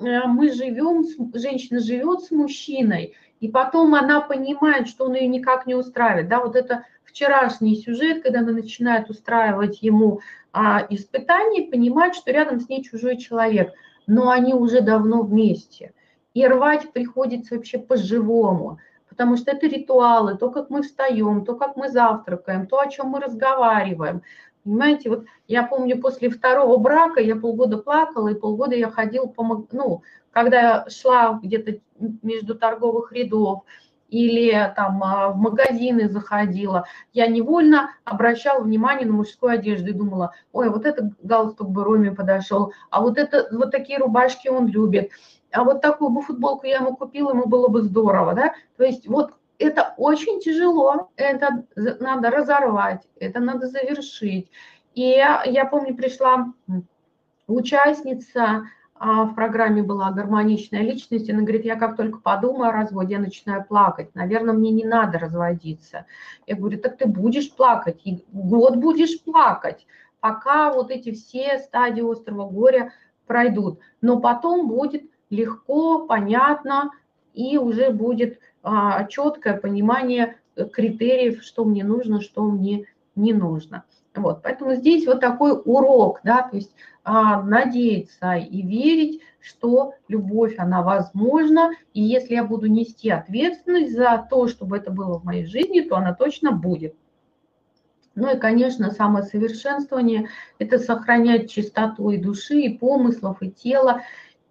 э, 0.00 0.26
мы 0.26 0.52
живем, 0.52 1.04
женщина 1.32 1.78
живет 1.78 2.24
с 2.24 2.32
мужчиной, 2.32 3.14
и 3.38 3.48
потом 3.48 3.94
она 3.94 4.20
понимает, 4.20 4.88
что 4.88 5.04
он 5.04 5.14
ее 5.14 5.28
никак 5.28 5.66
не 5.66 5.76
устраивает. 5.76 6.28
Да, 6.28 6.40
вот 6.40 6.56
это 6.56 6.86
вчерашний 7.14 7.76
сюжет, 7.76 8.24
когда 8.24 8.40
она 8.40 8.50
начинает 8.50 9.08
устраивать 9.08 9.82
ему 9.82 10.20
а, 10.52 10.84
испытания, 10.90 11.70
понимать, 11.70 12.16
что 12.16 12.32
рядом 12.32 12.58
с 12.58 12.68
ней 12.68 12.82
чужой 12.82 13.16
человек, 13.18 13.72
но 14.08 14.30
они 14.30 14.52
уже 14.52 14.80
давно 14.80 15.22
вместе. 15.22 15.94
И 16.34 16.44
рвать 16.44 16.92
приходится 16.92 17.54
вообще 17.54 17.78
по-живому, 17.78 18.78
потому 19.08 19.36
что 19.36 19.52
это 19.52 19.68
ритуалы, 19.68 20.36
то, 20.36 20.50
как 20.50 20.70
мы 20.70 20.82
встаем, 20.82 21.44
то, 21.44 21.54
как 21.54 21.76
мы 21.76 21.88
завтракаем, 21.88 22.66
то, 22.66 22.80
о 22.80 22.90
чем 22.90 23.10
мы 23.10 23.20
разговариваем. 23.20 24.22
Понимаете, 24.64 25.10
вот 25.10 25.24
я 25.46 25.62
помню, 25.62 26.00
после 26.00 26.30
второго 26.30 26.78
брака 26.78 27.20
я 27.20 27.36
полгода 27.36 27.78
плакала, 27.78 28.28
и 28.28 28.34
полгода 28.34 28.74
я 28.74 28.90
ходила, 28.90 29.32
ну, 29.70 30.02
когда 30.32 30.60
я 30.60 30.86
шла 30.90 31.38
где-то 31.40 31.78
между 32.22 32.56
торговых 32.56 33.12
рядов, 33.12 33.62
или 34.08 34.72
там 34.76 35.02
а, 35.02 35.30
в 35.30 35.36
магазины 35.36 36.08
заходила, 36.08 36.86
я 37.12 37.26
невольно 37.26 37.90
обращала 38.04 38.62
внимание 38.62 39.06
на 39.06 39.14
мужскую 39.14 39.52
одежду 39.52 39.90
и 39.90 39.94
думала, 39.94 40.32
ой, 40.52 40.68
вот 40.70 40.86
этот 40.86 41.12
галстук 41.22 41.70
бы 41.70 41.84
Роме 41.84 42.12
подошел, 42.12 42.72
а 42.90 43.00
вот, 43.00 43.18
это, 43.18 43.48
вот 43.50 43.70
такие 43.70 43.98
рубашки 43.98 44.48
он 44.48 44.66
любит, 44.68 45.10
а 45.50 45.64
вот 45.64 45.80
такую 45.80 46.10
бы 46.10 46.22
футболку 46.22 46.66
я 46.66 46.76
ему 46.76 46.96
купила, 46.96 47.30
ему 47.30 47.46
было 47.46 47.68
бы 47.68 47.82
здорово, 47.82 48.34
да, 48.34 48.54
то 48.76 48.84
есть 48.84 49.08
вот 49.08 49.34
это 49.58 49.94
очень 49.96 50.40
тяжело, 50.40 51.10
это 51.16 51.64
надо 51.76 52.30
разорвать, 52.30 53.02
это 53.18 53.40
надо 53.40 53.68
завершить. 53.68 54.50
И 54.94 55.02
я, 55.02 55.42
я 55.44 55.64
помню, 55.64 55.94
пришла 55.94 56.52
участница 57.46 58.64
в 58.98 59.34
программе 59.34 59.82
была 59.82 60.12
гармоничная 60.12 60.82
личность, 60.82 61.28
она 61.28 61.40
говорит, 61.40 61.64
я 61.64 61.76
как 61.76 61.96
только 61.96 62.18
подумаю 62.18 62.68
о 62.68 62.72
разводе, 62.72 63.14
я 63.14 63.20
начинаю 63.20 63.64
плакать, 63.64 64.14
наверное, 64.14 64.54
мне 64.54 64.70
не 64.70 64.84
надо 64.84 65.18
разводиться. 65.18 66.06
Я 66.46 66.56
говорю, 66.56 66.78
так 66.78 66.96
ты 66.96 67.06
будешь 67.06 67.52
плакать, 67.52 68.00
и 68.04 68.24
год 68.32 68.76
будешь 68.76 69.20
плакать, 69.22 69.86
пока 70.20 70.72
вот 70.72 70.90
эти 70.90 71.12
все 71.12 71.58
стадии 71.58 72.02
острого 72.02 72.48
горя 72.48 72.92
пройдут. 73.26 73.80
Но 74.00 74.20
потом 74.20 74.68
будет 74.68 75.02
легко, 75.28 76.06
понятно, 76.06 76.90
и 77.34 77.58
уже 77.58 77.90
будет 77.90 78.38
а, 78.62 79.04
четкое 79.04 79.58
понимание 79.58 80.36
критериев, 80.72 81.42
что 81.42 81.64
мне 81.64 81.84
нужно, 81.84 82.20
что 82.20 82.44
мне 82.44 82.86
не 83.16 83.32
нужно. 83.32 83.84
Вот, 84.14 84.42
поэтому 84.42 84.74
здесь 84.74 85.06
вот 85.06 85.20
такой 85.20 85.60
урок, 85.64 86.20
да, 86.22 86.48
то 86.48 86.56
есть 86.56 86.72
а, 87.02 87.42
надеяться 87.42 88.34
и 88.34 88.62
верить, 88.62 89.20
что 89.40 89.94
любовь, 90.08 90.54
она 90.56 90.82
возможна, 90.82 91.72
и 91.92 92.02
если 92.02 92.34
я 92.34 92.44
буду 92.44 92.66
нести 92.66 93.10
ответственность 93.10 93.92
за 93.92 94.26
то, 94.30 94.46
чтобы 94.48 94.76
это 94.76 94.90
было 94.90 95.18
в 95.18 95.24
моей 95.24 95.46
жизни, 95.46 95.80
то 95.80 95.96
она 95.96 96.14
точно 96.14 96.52
будет. 96.52 96.94
Ну 98.14 98.34
и, 98.34 98.38
конечно, 98.38 98.92
самосовершенствование– 98.92 100.28
это 100.58 100.78
сохранять 100.78 101.50
чистоту 101.50 102.10
и 102.10 102.16
души, 102.16 102.60
и 102.60 102.78
помыслов, 102.78 103.42
и 103.42 103.50
тела. 103.50 104.02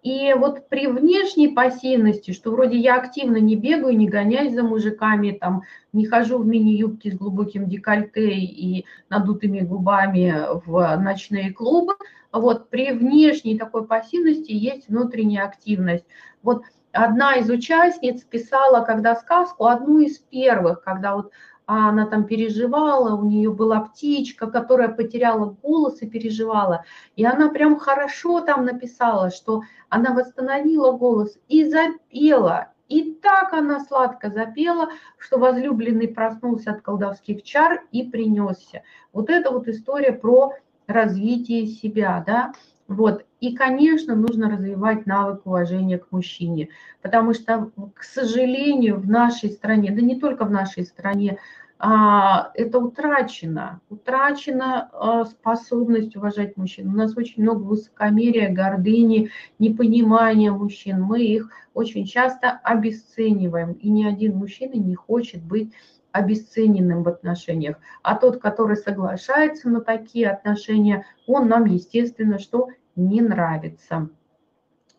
И 0.04 0.34
вот 0.34 0.68
при 0.68 0.86
внешней 0.86 1.48
пассивности, 1.48 2.32
что 2.32 2.50
вроде 2.50 2.76
я 2.76 2.96
активно 2.96 3.38
не 3.38 3.56
бегаю, 3.56 3.96
не 3.96 4.06
гоняюсь 4.06 4.52
за 4.52 4.62
мужиками, 4.62 5.30
там, 5.30 5.62
не 5.94 6.04
хожу 6.04 6.38
в 6.38 6.46
мини-юбке 6.46 7.10
с 7.10 7.14
глубоким 7.14 7.70
декольте 7.70 8.34
и 8.34 8.84
надутыми 9.08 9.60
губами 9.60 10.34
в 10.66 10.96
ночные 10.98 11.54
клубы, 11.54 11.94
вот 12.32 12.68
при 12.68 12.92
внешней 12.92 13.56
такой 13.56 13.86
пассивности 13.86 14.52
есть 14.52 14.88
внутренняя 14.88 15.46
активность. 15.46 16.04
Вот 16.42 16.64
одна 16.92 17.36
из 17.36 17.48
участниц 17.48 18.24
писала, 18.24 18.84
когда 18.84 19.16
сказку, 19.16 19.66
одну 19.66 20.00
из 20.00 20.18
первых, 20.18 20.82
когда 20.82 21.16
вот 21.16 21.30
а 21.66 21.88
она 21.88 22.06
там 22.06 22.24
переживала, 22.24 23.14
у 23.16 23.24
нее 23.24 23.50
была 23.50 23.80
птичка, 23.80 24.50
которая 24.50 24.88
потеряла 24.88 25.56
голос 25.62 26.02
и 26.02 26.06
переживала. 26.06 26.84
И 27.16 27.24
она 27.24 27.48
прям 27.48 27.78
хорошо 27.78 28.40
там 28.40 28.64
написала, 28.64 29.30
что 29.30 29.62
она 29.88 30.12
восстановила 30.12 30.92
голос 30.92 31.38
и 31.48 31.64
запела. 31.64 32.68
И 32.88 33.14
так 33.14 33.54
она 33.54 33.80
сладко 33.80 34.30
запела, 34.30 34.88
что 35.16 35.38
возлюбленный 35.38 36.08
проснулся 36.08 36.72
от 36.72 36.82
колдовских 36.82 37.42
чар 37.42 37.82
и 37.92 38.02
принесся. 38.02 38.82
Вот 39.12 39.30
это 39.30 39.50
вот 39.50 39.66
история 39.68 40.12
про 40.12 40.52
развитие 40.86 41.66
себя, 41.66 42.22
да. 42.26 42.52
Вот. 42.88 43.24
И, 43.44 43.54
конечно, 43.54 44.14
нужно 44.14 44.48
развивать 44.48 45.04
навык 45.04 45.44
уважения 45.44 45.98
к 45.98 46.10
мужчине, 46.10 46.70
потому 47.02 47.34
что, 47.34 47.70
к 47.94 48.02
сожалению, 48.02 48.98
в 48.98 49.06
нашей 49.06 49.50
стране, 49.50 49.90
да 49.90 50.00
не 50.00 50.18
только 50.18 50.46
в 50.46 50.50
нашей 50.50 50.86
стране, 50.86 51.36
а, 51.78 52.52
это 52.54 52.78
утрачено. 52.78 53.82
Утрачена 53.90 54.88
способность 55.28 56.16
уважать 56.16 56.56
мужчин. 56.56 56.88
У 56.88 56.96
нас 56.96 57.18
очень 57.18 57.42
много 57.42 57.64
высокомерия, 57.64 58.50
гордыни, 58.50 59.28
непонимания 59.58 60.50
мужчин. 60.50 61.02
Мы 61.02 61.20
их 61.24 61.50
очень 61.74 62.06
часто 62.06 62.50
обесцениваем. 62.50 63.72
И 63.72 63.90
ни 63.90 64.06
один 64.06 64.36
мужчина 64.36 64.72
не 64.72 64.94
хочет 64.94 65.42
быть 65.42 65.70
обесцененным 66.12 67.02
в 67.02 67.08
отношениях. 67.08 67.76
А 68.02 68.14
тот, 68.14 68.40
который 68.40 68.76
соглашается 68.76 69.68
на 69.68 69.82
такие 69.82 70.30
отношения, 70.30 71.04
он 71.26 71.48
нам, 71.48 71.66
естественно, 71.66 72.38
что 72.38 72.70
не 72.96 73.20
нравится. 73.20 74.08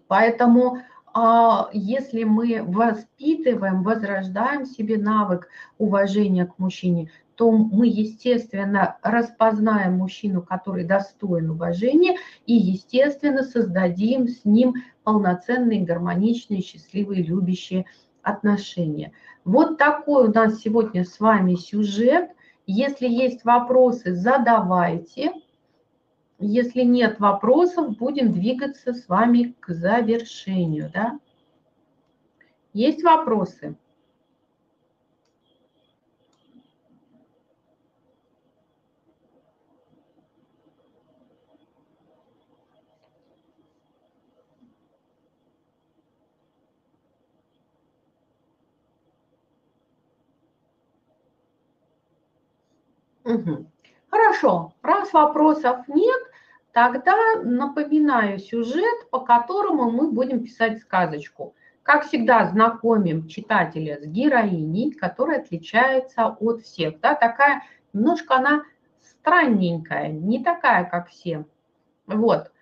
Поэтому 0.07 0.79
а, 1.13 1.69
если 1.71 2.25
мы 2.25 2.61
воспитываем, 2.61 3.83
возрождаем 3.83 4.65
себе 4.65 4.97
навык 4.97 5.47
уважения 5.77 6.45
к 6.45 6.59
мужчине, 6.59 7.09
то 7.35 7.51
мы, 7.51 7.87
естественно, 7.87 8.97
распознаем 9.01 9.93
мужчину, 9.97 10.41
который 10.41 10.83
достоин 10.83 11.51
уважения, 11.51 12.17
и, 12.45 12.53
естественно, 12.53 13.43
создадим 13.43 14.27
с 14.27 14.45
ним 14.45 14.75
полноценные, 15.03 15.85
гармоничные, 15.85 16.61
счастливые, 16.61 17.23
любящие 17.23 17.85
отношения. 18.21 19.11
Вот 19.43 19.77
такой 19.77 20.27
у 20.29 20.33
нас 20.33 20.59
сегодня 20.59 21.05
с 21.05 21.19
вами 21.19 21.55
сюжет. 21.55 22.31
Если 22.67 23.07
есть 23.07 23.45
вопросы, 23.45 24.15
задавайте. 24.15 25.31
Если 26.39 26.81
нет 26.81 27.19
вопросов, 27.19 27.97
будем 27.97 28.31
двигаться 28.33 28.93
с 28.93 29.07
вами 29.07 29.55
к 29.59 29.69
завершению. 29.73 30.91
Да? 30.93 31.19
Есть 32.73 33.03
вопросы? 33.03 33.77
Угу. 53.23 53.65
Хорошо, 54.15 54.73
раз 54.81 55.11
вопросов 55.11 55.89
нет, 55.89 56.21
тогда 56.71 57.17
напоминаю 57.43 58.39
сюжет, 58.39 59.09
по 59.11 59.19
которому 59.19 59.91
мы 59.91 60.09
будем 60.09 60.41
писать 60.41 60.79
сказочку. 60.79 61.53
Как 61.83 62.05
всегда, 62.05 62.45
знакомим 62.45 63.27
читателя 63.27 63.99
с 63.99 64.05
героиней, 64.05 64.93
которая 64.93 65.41
отличается 65.41 66.27
от 66.27 66.61
всех. 66.61 67.01
Да, 67.01 67.13
такая, 67.13 67.63
немножко 67.91 68.35
она 68.35 68.63
странненькая, 69.01 70.07
не 70.07 70.41
такая, 70.41 70.85
как 70.85 71.09
все. 71.09 71.43
Вот. 72.07 72.53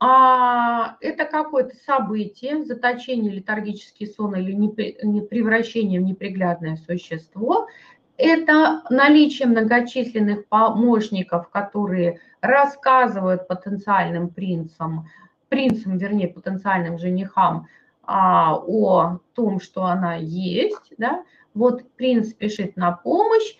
А 0.00 0.96
это 1.00 1.26
какое-то 1.26 1.76
событие, 1.84 2.64
заточение, 2.64 3.30
летаргический 3.30 4.06
сон 4.06 4.36
или 4.36 4.52
не 4.52 5.20
превращение 5.20 6.00
в 6.00 6.04
неприглядное 6.04 6.76
существо– 6.76 7.68
это 8.18 8.82
наличие 8.90 9.48
многочисленных 9.48 10.46
помощников, 10.46 11.48
которые 11.50 12.20
рассказывают 12.40 13.48
потенциальным 13.48 14.28
принцам, 14.30 15.08
принцам, 15.48 15.98
вернее, 15.98 16.28
потенциальным 16.28 16.98
женихам 16.98 17.68
а, 18.02 18.56
о 18.56 19.18
том, 19.34 19.60
что 19.60 19.84
она 19.84 20.14
есть, 20.16 20.94
да, 20.98 21.24
вот 21.54 21.90
принц 21.92 22.30
спешит 22.30 22.76
на 22.76 22.92
помощь, 22.92 23.56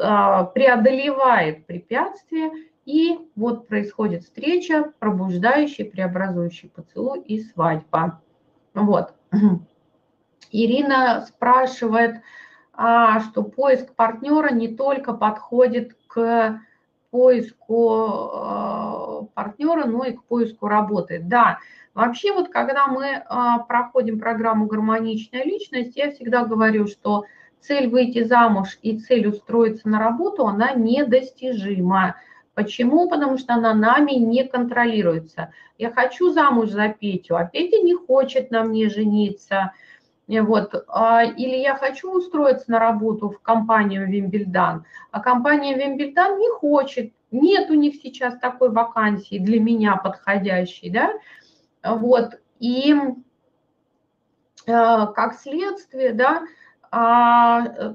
а, 0.00 0.44
преодолевает 0.44 1.66
препятствия, 1.66 2.50
и 2.84 3.18
вот 3.36 3.68
происходит 3.68 4.24
встреча, 4.24 4.92
пробуждающий, 4.98 5.84
преобразующий 5.84 6.68
поцелуй 6.68 7.20
и 7.20 7.40
свадьба. 7.40 8.20
Вот. 8.74 9.14
Ирина 10.50 11.24
спрашивает, 11.26 12.22
что 12.74 13.42
поиск 13.42 13.94
партнера 13.94 14.52
не 14.52 14.68
только 14.68 15.12
подходит 15.12 15.96
к 16.06 16.60
поиску 17.12 18.30
а, 18.34 19.22
партнера, 19.34 19.84
но 19.84 20.04
и 20.04 20.14
к 20.14 20.24
поиску 20.24 20.66
работы. 20.66 21.20
Да, 21.22 21.58
вообще 21.94 22.32
вот 22.32 22.48
когда 22.48 22.86
мы 22.86 23.22
а, 23.26 23.58
проходим 23.58 24.18
программу 24.18 24.66
«Гармоничная 24.66 25.44
личность», 25.44 25.94
я 25.94 26.10
всегда 26.10 26.44
говорю, 26.44 26.86
что 26.86 27.26
цель 27.60 27.88
выйти 27.88 28.24
замуж 28.24 28.78
и 28.80 28.98
цель 28.98 29.28
устроиться 29.28 29.88
на 29.88 30.00
работу, 30.00 30.46
она 30.46 30.72
недостижима. 30.72 32.16
Почему? 32.54 33.08
Потому 33.08 33.36
что 33.38 33.54
она 33.54 33.74
нами 33.74 34.12
не 34.12 34.44
контролируется. 34.44 35.52
Я 35.76 35.90
хочу 35.90 36.32
замуж 36.32 36.70
за 36.70 36.88
Петю, 36.88 37.36
а 37.36 37.44
Петя 37.44 37.78
не 37.82 37.94
хочет 37.94 38.50
на 38.50 38.64
мне 38.64 38.88
жениться– 38.88 39.72
вот. 40.40 40.84
А, 40.88 41.24
или 41.24 41.56
я 41.56 41.74
хочу 41.76 42.10
устроиться 42.10 42.70
на 42.70 42.78
работу 42.78 43.30
в 43.30 43.40
компанию 43.40 44.08
Вимбельдан, 44.08 44.84
а 45.10 45.20
компания 45.20 45.74
Вимбельдан 45.74 46.38
не 46.38 46.50
хочет, 46.50 47.12
нет 47.30 47.70
у 47.70 47.74
них 47.74 47.96
сейчас 47.96 48.38
такой 48.38 48.70
вакансии 48.70 49.38
для 49.38 49.60
меня 49.60 49.96
подходящей, 49.96 50.90
да, 50.90 51.12
вот, 51.84 52.40
и 52.58 52.94
а, 54.66 55.06
как 55.08 55.34
следствие, 55.34 56.12
да, 56.12 56.42
а, 56.90 57.94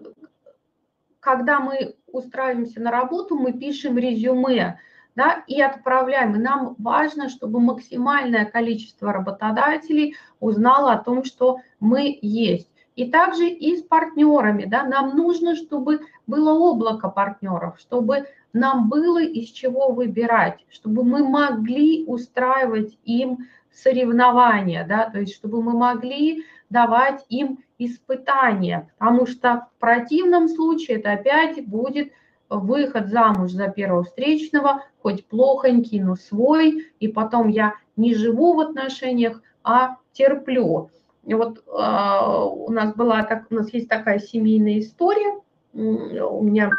когда 1.19 1.60
мы 1.60 1.95
устраиваемся 2.08 2.82
на 2.82 2.91
работу, 2.91 3.36
мы 3.36 3.54
пишем 3.54 3.97
резюме, 3.97 4.80
да, 5.17 5.43
и 5.47 5.60
отправляем. 5.60 6.36
И 6.36 6.38
нам 6.38 6.75
важно, 6.77 7.27
чтобы 7.27 7.60
максимальное 7.60 8.45
количество 8.45 9.12
работодателей 9.12 10.15
узнало 10.39 10.93
о 10.93 11.03
том, 11.03 11.23
что 11.23 11.58
мы 11.80 12.19
есть. 12.21 12.69
И 12.95 13.10
также 13.10 13.49
и 13.49 13.77
с 13.77 13.82
партнерами, 13.82 14.65
да, 14.65 14.84
нам 14.84 15.17
нужно, 15.17 15.56
чтобы 15.56 16.01
было 16.27 16.53
облако 16.53 17.10
партнеров, 17.10 17.80
чтобы 17.80 18.27
нам 18.53 18.89
было 18.89 19.23
из 19.23 19.49
чего 19.49 19.91
выбирать, 19.91 20.63
чтобы 20.69 21.03
мы 21.03 21.27
могли 21.27 22.06
устраивать 22.06 22.95
им 23.03 23.39
соревнования, 23.71 24.86
да, 24.88 25.10
то 25.10 25.19
есть 25.19 25.34
чтобы 25.34 25.63
мы 25.63 25.73
могли 25.73 26.43
давать 26.69 27.25
им 27.30 27.63
испытания, 27.80 28.88
потому 28.99 29.25
что 29.25 29.67
в 29.75 29.80
противном 29.80 30.47
случае 30.47 30.97
это 30.97 31.13
опять 31.13 31.65
будет 31.67 32.12
выход 32.50 33.10
замуж 33.10 33.52
за 33.52 33.67
первого 33.67 34.04
встречного, 34.04 34.83
хоть 35.02 35.25
плохонький, 35.25 36.00
но 36.00 36.15
свой, 36.15 36.87
и 37.00 37.08
потом 37.08 37.50
я 37.50 37.75
не 37.95 38.13
живу 38.15 38.54
в 38.54 38.60
отношениях, 38.60 39.41
а 39.63 39.98
терплю. 40.13 40.89
И 41.25 41.33
вот 41.33 41.60
э, 41.60 41.62
у 41.67 42.71
нас 42.71 42.93
была 42.95 43.23
так, 43.23 43.48
у 43.50 43.56
нас 43.56 43.73
есть 43.73 43.89
такая 43.89 44.19
семейная 44.19 44.79
история. 44.79 45.39
У 45.73 46.41
меня 46.43 46.71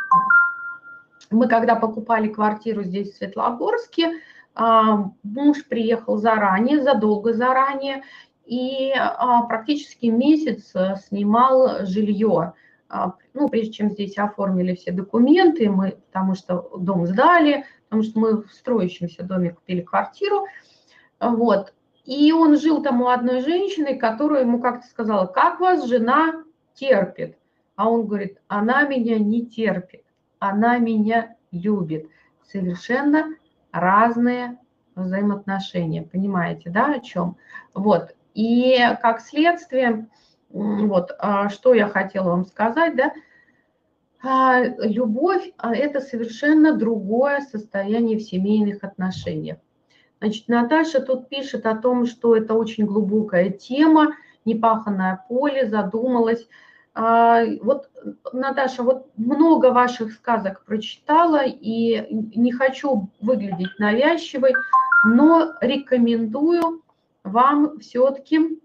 мы 1.31 1.47
когда 1.47 1.77
покупали 1.77 2.29
квартиру 2.29 2.83
здесь 2.83 3.13
в 3.13 3.17
Светлогорске, 3.19 4.13
э, 4.57 4.63
муж 5.23 5.65
приехал 5.69 6.17
заранее, 6.17 6.83
задолго 6.83 7.35
заранее, 7.35 8.03
и 8.47 8.91
э, 8.91 8.99
практически 9.49 10.07
месяц 10.07 10.73
снимал 11.07 11.85
жилье 11.85 12.55
ну, 13.35 13.49
прежде 13.49 13.73
чем 13.73 13.91
здесь 13.91 14.17
оформили 14.17 14.75
все 14.75 14.93
документы, 14.93 15.71
мы, 15.71 15.99
потому 16.11 16.35
что 16.35 16.71
дом 16.79 17.07
сдали, 17.07 17.65
потому 17.85 18.03
что 18.03 18.19
мы 18.19 18.43
в 18.43 18.53
строящемся 18.53 19.23
доме 19.23 19.51
купили 19.51 19.83
квартиру, 19.83 20.47
вот, 21.21 21.75
и 22.05 22.33
он 22.33 22.57
жил 22.57 22.83
там 22.83 23.03
у 23.03 23.09
одной 23.09 23.43
женщины, 23.43 23.99
которая 23.99 24.43
ему 24.43 24.61
как-то 24.61 24.87
сказала, 24.87 25.27
как 25.27 25.61
вас 25.61 25.87
жена 25.87 26.43
терпит? 26.73 27.37
А 27.77 27.91
он 27.91 28.07
говорит, 28.07 28.39
она 28.49 28.85
меня 28.85 29.19
не 29.19 29.45
терпит, 29.45 30.05
она 30.39 30.79
меня 30.79 31.37
любит. 31.53 32.09
Совершенно 32.51 33.37
разные 33.73 34.59
взаимоотношения, 34.95 36.03
понимаете, 36.03 36.71
да, 36.71 36.95
о 36.95 37.01
чем? 37.01 37.37
Вот, 37.75 38.15
и 38.33 38.79
как 39.03 39.21
следствие, 39.21 40.09
вот, 40.51 41.15
а, 41.19 41.49
что 41.49 41.75
я 41.75 41.89
хотела 41.89 42.31
вам 42.31 42.45
сказать, 42.47 42.97
да, 42.97 43.13
а, 44.23 44.65
любовь 44.65 45.53
а,– 45.59 45.75
это 45.77 46.01
совершенно 46.01 46.73
другое 46.73 47.41
состояние 47.41 48.19
в 48.19 48.23
семейных 48.23 48.83
отношениях. 48.83 49.59
Значит, 50.21 50.49
Наташа 50.49 51.01
тут 51.01 51.29
пишет 51.29 51.67
о 51.67 51.77
том, 51.77 52.07
что 52.07 52.35
это 52.35 52.55
очень 52.55 52.87
глубокая 52.87 53.51
тема, 53.51 54.17
непаханное 54.45 55.25
поле, 55.29 55.69
задумалась. 55.69 56.49
Вот, 56.97 57.89
Наташа, 58.33 58.83
вот 58.83 59.07
много 59.17 59.71
ваших 59.71 60.13
сказок 60.13 60.65
прочитала, 60.65 61.45
и 61.45 62.05
не 62.11 62.51
хочу 62.51 63.09
выглядеть 63.21 63.79
навязчивой, 63.79 64.55
но 65.05 65.53
рекомендую 65.61 66.83
вам 67.23 67.79
все-таки 67.79 68.59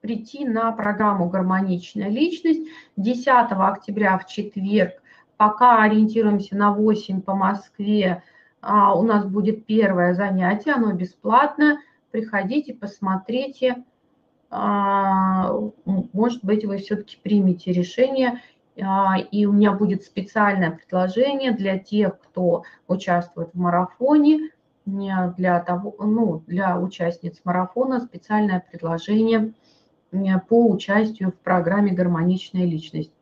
прийти 0.00 0.44
на 0.46 0.72
программу 0.72 1.28
«Гармоничная 1.28 2.08
личность» 2.08 2.62
10 2.96 3.26
октября 3.28 4.18
в 4.18 4.26
четверг. 4.26 4.94
Пока 5.36 5.82
ориентируемся 5.82 6.56
на 6.56 6.72
8 6.72 7.20
по 7.20 7.34
Москве, 7.34 8.22
а, 8.60 8.94
у 8.94 9.02
нас 9.02 9.24
будет 9.26 9.66
первое 9.66 10.14
занятие, 10.14 10.72
оно 10.72 10.92
бесплатное. 10.92 11.78
Приходите, 12.10 12.74
посмотрите. 12.74 13.84
А, 14.50 15.52
может 15.84 16.42
быть, 16.44 16.64
вы 16.64 16.78
все-таки 16.78 17.18
примете 17.22 17.72
решение, 17.72 18.40
и 19.30 19.46
у 19.46 19.52
меня 19.52 19.72
будет 19.72 20.04
специальное 20.04 20.70
предложение 20.70 21.52
для 21.52 21.78
тех, 21.78 22.18
кто 22.20 22.62
участвует 22.86 23.50
в 23.52 23.58
марафоне– 23.58 24.50
для, 24.88 25.60
того, 25.60 25.94
ну, 25.98 26.42
для 26.46 26.78
участниц 26.78 27.40
марафона 27.44 28.00
специальное 28.00 28.64
предложение 28.70 29.52
по 30.48 30.68
участию 30.70 31.32
в 31.32 31.36
программе 31.36 31.92
«Гармоничная 31.92 32.64
личность». 32.64 33.12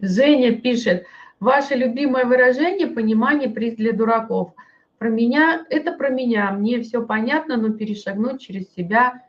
Женя 0.00 0.60
пишет, 0.60 1.04
ваше 1.40 1.74
любимое 1.74 2.24
выражение 2.24 2.86
«понимание 2.86 3.50
приз 3.50 3.76
для 3.76 3.92
дураков». 3.92 4.52
Про 4.98 5.10
меня, 5.10 5.66
это 5.68 5.92
про 5.92 6.08
меня, 6.08 6.50
мне 6.52 6.80
все 6.80 7.04
понятно, 7.04 7.58
но 7.58 7.70
перешагнуть 7.70 8.40
через 8.40 8.72
себя 8.72 9.22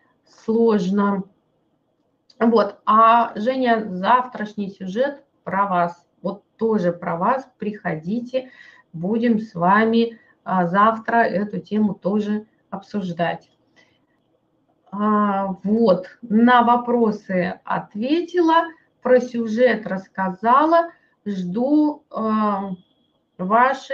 сложно. 0.46 1.24
Вот, 2.40 2.80
а 2.86 3.38
Женя, 3.38 3.84
завтрашний 3.90 4.70
сюжет 4.70 5.26
про 5.44 5.68
вас 5.68 6.07
тоже 6.58 6.92
про 6.92 7.18
вас, 7.18 7.48
приходите, 7.58 8.52
будем 8.94 9.40
с 9.40 9.54
вами 9.54 10.20
а, 10.44 10.68
завтра 10.68 11.18
эту 11.18 11.60
тему 11.60 11.94
тоже 11.94 12.46
обсуждать. 12.70 13.50
А, 14.92 15.58
вот, 15.64 16.08
на 16.22 16.64
вопросы 16.64 17.60
ответила, 17.64 18.66
про 19.02 19.22
сюжет 19.22 19.86
рассказала, 19.88 20.90
жду 21.26 22.04
а, 22.10 22.72
ваши 23.38 23.94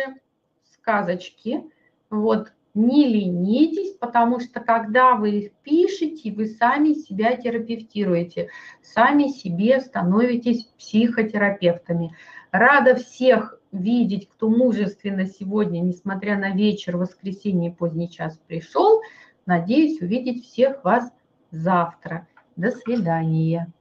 сказочки. 0.72 1.64
Вот, 2.10 2.54
не 2.74 3.08
ленитесь, 3.08 3.96
потому 3.98 4.40
что 4.40 4.60
когда 4.60 5.16
вы 5.16 5.32
их 5.32 5.52
пишете, 5.64 6.32
вы 6.32 6.48
сами 6.48 6.94
себя 6.94 7.36
терапевтируете, 7.36 8.50
сами 8.82 9.28
себе 9.28 9.80
становитесь 9.80 10.66
психотерапевтами. 10.78 12.16
Рада 12.54 12.94
всех 12.94 13.60
видеть, 13.72 14.30
кто 14.30 14.48
мужественно 14.48 15.26
сегодня, 15.26 15.80
несмотря 15.80 16.38
на 16.38 16.52
вечер, 16.52 16.98
воскресенье, 16.98 17.72
поздний 17.72 18.12
час 18.12 18.40
пришел. 18.46 19.02
Надеюсь 19.48 20.00
увидеть 20.02 20.46
всех 20.46 20.84
вас 20.84 21.12
завтра. 21.50 22.28
До 22.56 22.70
свидания. 22.70 23.74